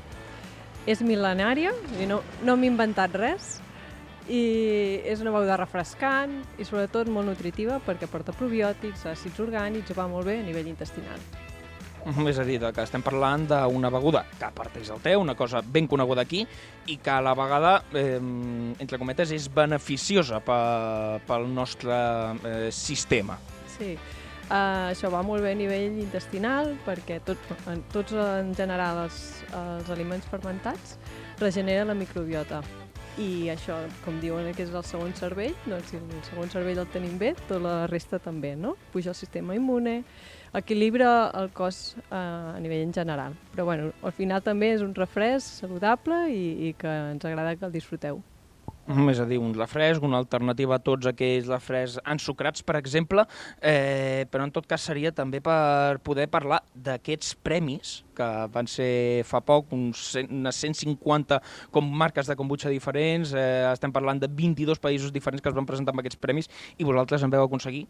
[0.88, 3.58] És mil·lenària, i no, no m'he inventat res.
[4.30, 10.06] I és una beguda refrescant i sobretot molt nutritiva perquè porta probiòtics, àcids orgànics va
[10.08, 11.18] molt bé a nivell intestinal.
[12.30, 15.86] És a dir, que estem parlant d'una beguda que parteix del te, una cosa ben
[15.90, 16.46] coneguda aquí,
[16.88, 18.16] i que a la vegada, eh,
[18.80, 21.98] entre cometes, és beneficiosa pe- pel nostre
[22.46, 23.36] eh, sistema.
[23.76, 23.98] Sí,
[24.50, 29.24] uh, això va molt bé a nivell intestinal perquè tot, en, tots en general els,
[29.54, 30.98] els aliments fermentats
[31.40, 32.64] regeneren la microbiota
[33.20, 33.76] i això,
[34.06, 37.60] com diuen que és el segon cervell, doncs el segon cervell el tenim bé, tota
[37.64, 38.76] la resta també, no?
[38.94, 40.04] Puja el sistema immune,
[40.56, 43.36] equilibra el cos eh, a nivell en general.
[43.52, 47.68] Però bueno, al final també és un refresc saludable i, i que ens agrada que
[47.68, 48.24] el disfruteu.
[48.90, 53.22] És a dir, un refresc, una alternativa a tots aquells refrescs ensucrats, per exemple,
[53.62, 59.22] eh, però en tot cas seria també per poder parlar d'aquests premis que van ser
[59.30, 61.38] fa poc, uns, cent- unes 150
[61.70, 65.70] com marques de kombucha diferents, eh, estem parlant de 22 països diferents que es van
[65.70, 67.86] presentar amb aquests premis i vosaltres en veu aconseguir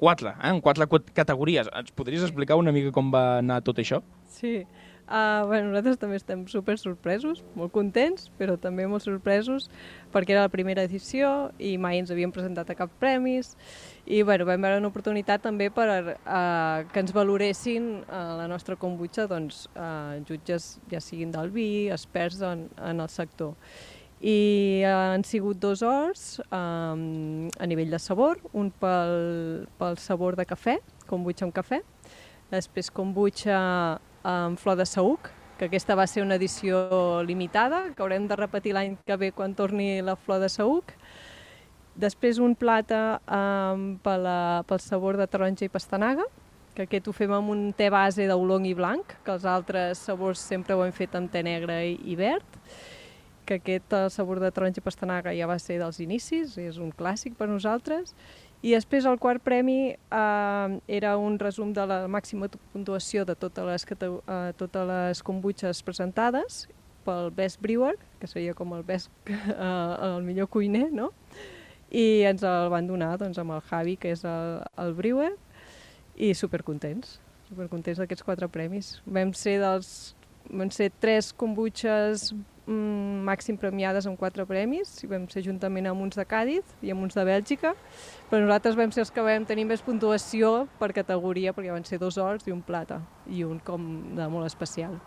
[0.00, 1.68] quatre, eh, en quatre quat- categories.
[1.76, 4.00] Ens podries explicar una mica com va anar tot això?
[4.26, 4.64] Sí,
[5.10, 9.68] uh, bueno, nosaltres també estem super sorpresos, molt contents, però també molt sorpresos
[10.14, 13.52] perquè era la primera edició i mai ens havíem presentat a cap premis
[14.06, 18.78] i bueno, vam veure una oportunitat també per uh, que ens valoressin uh, la nostra
[18.78, 23.56] kombucha doncs, uh, jutges ja siguin del vi, experts en, en el sector.
[24.20, 30.36] I uh, han sigut dos horts um, a nivell de sabor, un pel, pel sabor
[30.36, 30.76] de cafè,
[31.08, 31.80] kombucha amb cafè,
[32.50, 33.56] després kombucha
[34.26, 38.72] amb flor de saüc, que aquesta va ser una edició limitada, que haurem de repetir
[38.72, 40.94] l'any que ve quan torni la flor de saüc.
[42.00, 44.28] Després un plata um, pel,
[44.64, 46.24] pel sabor de taronja i pastanaga,
[46.74, 50.40] que aquest ho fem amb un te base d'oolong i blanc, que els altres sabors
[50.40, 52.60] sempre ho hem fet amb te negre i, i verd,
[53.44, 56.92] que aquest el sabor de taronja i pastanaga ja va ser dels inicis, és un
[56.96, 58.14] clàssic per nosaltres,
[58.60, 63.64] i després el quart premi eh, era un resum de la màxima puntuació de totes
[63.64, 66.66] les, eh, totes les kombutxes presentades
[67.04, 71.10] pel Best Brewer, que seria com el best, uh, el millor cuiner, no?
[71.90, 75.32] I ens el van donar doncs, amb el Javi, que és el, el brewer,
[76.20, 77.16] i supercontents,
[77.48, 78.98] supercontents d'aquests quatre premis.
[79.08, 80.12] Vam ser dels
[80.50, 82.30] van ser tres kombuches
[82.70, 87.02] màxim premiades amb quatre premis, i vam ser juntament amb uns de Càdiz i amb
[87.06, 87.74] uns de Bèlgica,
[88.30, 91.98] però nosaltres vam ser els que vam tenir més puntuació per categoria, perquè van ser
[91.98, 95.00] dos ors i un plata, i un com de molt especial.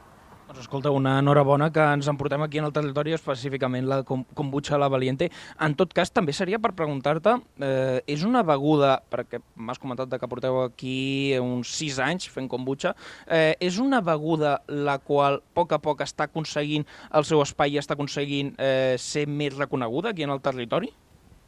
[0.54, 4.86] Doncs escolta, una enhorabona que ens emportem aquí en el territori, específicament la kombucha La
[4.88, 5.32] Valiente.
[5.58, 10.30] En tot cas, també seria per preguntar-te, eh, és una beguda, perquè m'has comentat que
[10.30, 12.94] porteu aquí uns sis anys fent kombucha,
[13.26, 17.74] eh, és una beguda la qual a poc a poc està aconseguint el seu espai
[17.74, 20.94] i està aconseguint eh, ser més reconeguda aquí en el territori?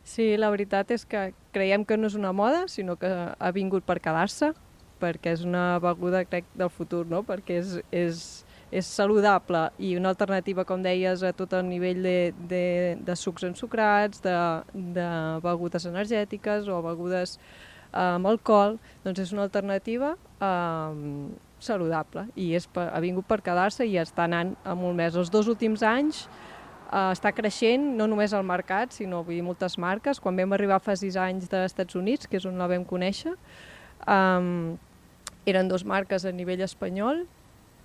[0.02, 3.86] Sí, la veritat és que creiem que no és una moda, sinó que ha vingut
[3.86, 4.56] per quedar-se,
[5.00, 7.22] perquè és una beguda, crec, del futur, no?
[7.22, 8.45] perquè és, és,
[8.76, 12.18] és saludable i una alternativa, com deies, a tot el nivell de,
[12.50, 12.64] de,
[13.08, 14.36] de sucs ensucrats, de,
[14.98, 15.08] de
[15.46, 17.38] begudes energètiques o begudes
[17.96, 21.30] amb alcohol, doncs és una alternativa eh,
[21.64, 25.16] saludable i és, per- ha vingut per quedar-se i està anant a molt més.
[25.16, 29.80] Els dos últims anys eh, està creixent, no només el mercat, sinó vull dir, moltes
[29.80, 30.20] marques.
[30.20, 33.38] Quan vam arribar fa sis anys dels Estats Units, que és on la vam conèixer,
[34.04, 34.76] um,
[35.48, 37.24] eren dos marques a nivell espanyol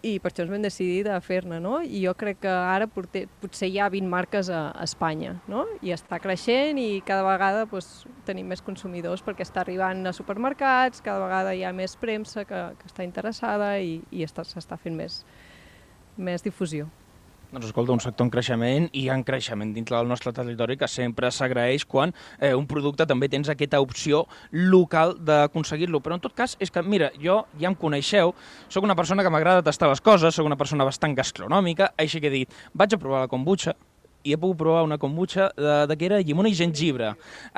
[0.03, 1.81] i per això ens vam decidir de fer-ne, no?
[1.85, 5.67] I jo crec que ara porter, potser hi ha 20 marques a, a Espanya, no?
[5.85, 11.03] I està creixent i cada vegada doncs, tenim més consumidors perquè està arribant a supermercats,
[11.05, 14.97] cada vegada hi ha més premsa que, que està interessada i, i està- s'està fent
[14.97, 15.21] més,
[16.17, 16.89] més difusió.
[17.51, 21.33] Doncs escolta, un sector en creixement i en creixement dintre del nostre territori que sempre
[21.35, 24.21] s'agraeix quan eh, un producte també tens aquesta opció
[24.55, 25.99] local d'aconseguir-lo.
[25.99, 28.37] Però en tot cas, és que, mira, jo ja em coneixeu,
[28.71, 32.31] sóc una persona que m'agrada tastar les coses, sóc una persona bastant gastronòmica, així que
[32.31, 33.75] he dit, vaig a provar la kombucha,
[34.23, 37.09] i he pogut provar una kombucha de, de que era llimona i gengibre.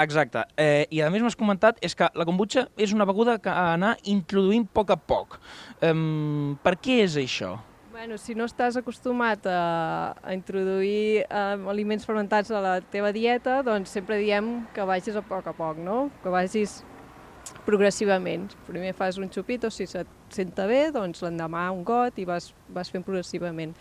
[0.07, 0.47] Exacte.
[0.57, 3.75] Eh, I a més m'has comentat és que la kombucha és una beguda que ha
[3.75, 5.37] d'anar introduint a poc a poc.
[5.85, 7.59] Um, per què és això?
[7.93, 13.59] Bueno, si no estàs acostumat a, a introduir eh, aliments fermentats a la teva dieta,
[13.67, 16.07] doncs sempre diem que vagis a poc a poc, no?
[16.23, 16.79] Que vagis
[17.67, 18.47] progressivament.
[18.65, 22.89] Primer fas un xupito, si se't senta bé, doncs l'endemà un got i vas, vas
[22.89, 23.75] fent progressivament.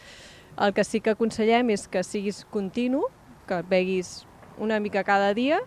[0.59, 3.05] El que sí que aconsellem és que siguis continu,
[3.47, 4.25] que beguis
[4.59, 5.61] una mica cada dia,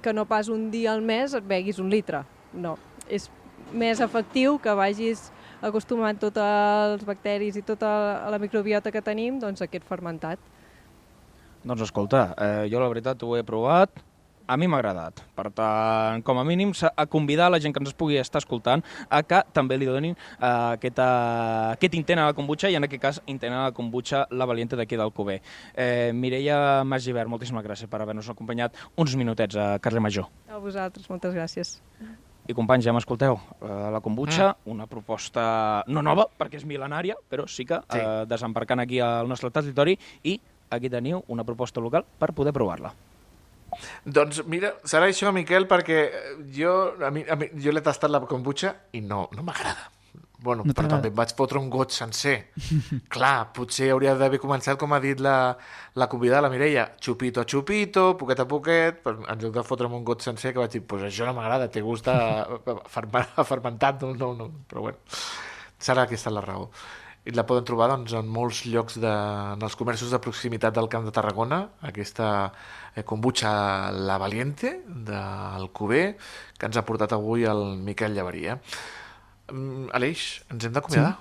[0.00, 2.24] que no pas un dia al mes et beguis un litre.
[2.56, 2.78] No,
[3.12, 3.28] és
[3.76, 5.28] més efectiu que vagis
[5.62, 7.90] acostumant tots els bacteris i tota
[8.30, 10.38] la microbiota que tenim doncs, aquest fermentat.
[11.64, 14.00] Doncs escolta, eh, jo la veritat ho he provat,
[14.50, 15.20] a mi m'ha agradat.
[15.36, 19.22] Per tant, com a mínim, a convidar la gent que ens pugui estar escoltant a
[19.22, 21.06] que també li donin eh, aquesta,
[21.76, 24.78] aquest intent a la kombucha i en aquest cas intent a la kombucha la valiente
[24.80, 25.38] d'aquí del Cuber.
[25.74, 30.26] Eh, Mireia Masgivert, moltíssimes gràcies per haver-nos acompanyat uns minutets a Carrer Major.
[30.50, 31.78] A vosaltres, moltes gràcies.
[32.50, 37.46] I companys, ja m'escolteu, eh, la kombucha, una proposta no nova, perquè és mil·lenària, però
[37.46, 37.98] sí que Sí.
[37.98, 40.40] eh, desembarcant aquí al nostre territori i
[40.70, 42.92] aquí teniu una proposta local per poder provar-la.
[44.04, 46.10] Doncs mira, serà això, Miquel, perquè
[46.56, 49.90] jo, a mi, a mi, jo l'he tastat la kombucha i no, no m'agrada.
[50.42, 52.36] Bueno, No però també em vaig fotre un got sencer.
[53.14, 55.34] Clar, potser hauria d'haver començat, com ha dit la,
[56.00, 59.98] la convidada, la Mireia, xupito a xupito, poquet a poquet, però en lloc de fotre'm
[59.98, 62.16] un got sencer, que vaig dir, pues això no m'agrada, té gust a,
[62.46, 65.20] a, fermentat, no, no, no, però bueno,
[65.78, 66.70] serà aquesta la raó.
[67.28, 69.10] I la poden trobar doncs, en molts llocs de,
[69.52, 72.30] en els comerços de proximitat del Camp de Tarragona, aquesta
[72.94, 73.52] eh, kombucha
[73.92, 76.16] La Valiente del Cuber,
[76.56, 78.56] que ens ha portat avui el Miquel Llavaria.
[78.56, 78.99] Mm,
[79.96, 81.18] Aleix, ens hem d'acomiadar.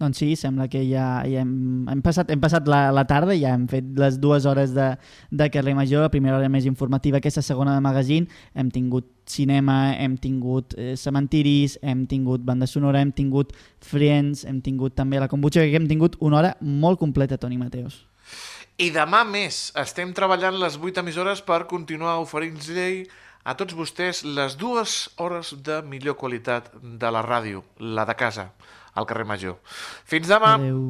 [0.00, 3.50] Doncs sí, sembla que ja, ja hem, hem passat, hem passat la, la tarda, ja
[3.52, 4.86] hem fet les dues hores de,
[5.28, 9.92] de carrer Major, la primera hora més informativa, aquesta segona de magazine, hem tingut cinema,
[9.92, 13.52] hem tingut eh, cementiris, hem tingut banda sonora, hem tingut
[13.84, 18.06] Friends, hem tingut també la kombucha, que hem tingut una hora molt completa, Toni Mateos.
[18.80, 22.72] I demà més estem treballant les 8 emissores per continuar oferint-los
[23.44, 28.50] a tots vostès les dues hores de millor qualitat de la ràdio, la de casa,
[28.94, 29.56] al carrer Major.
[30.04, 30.56] Fins demà!
[30.58, 30.84] Adéu.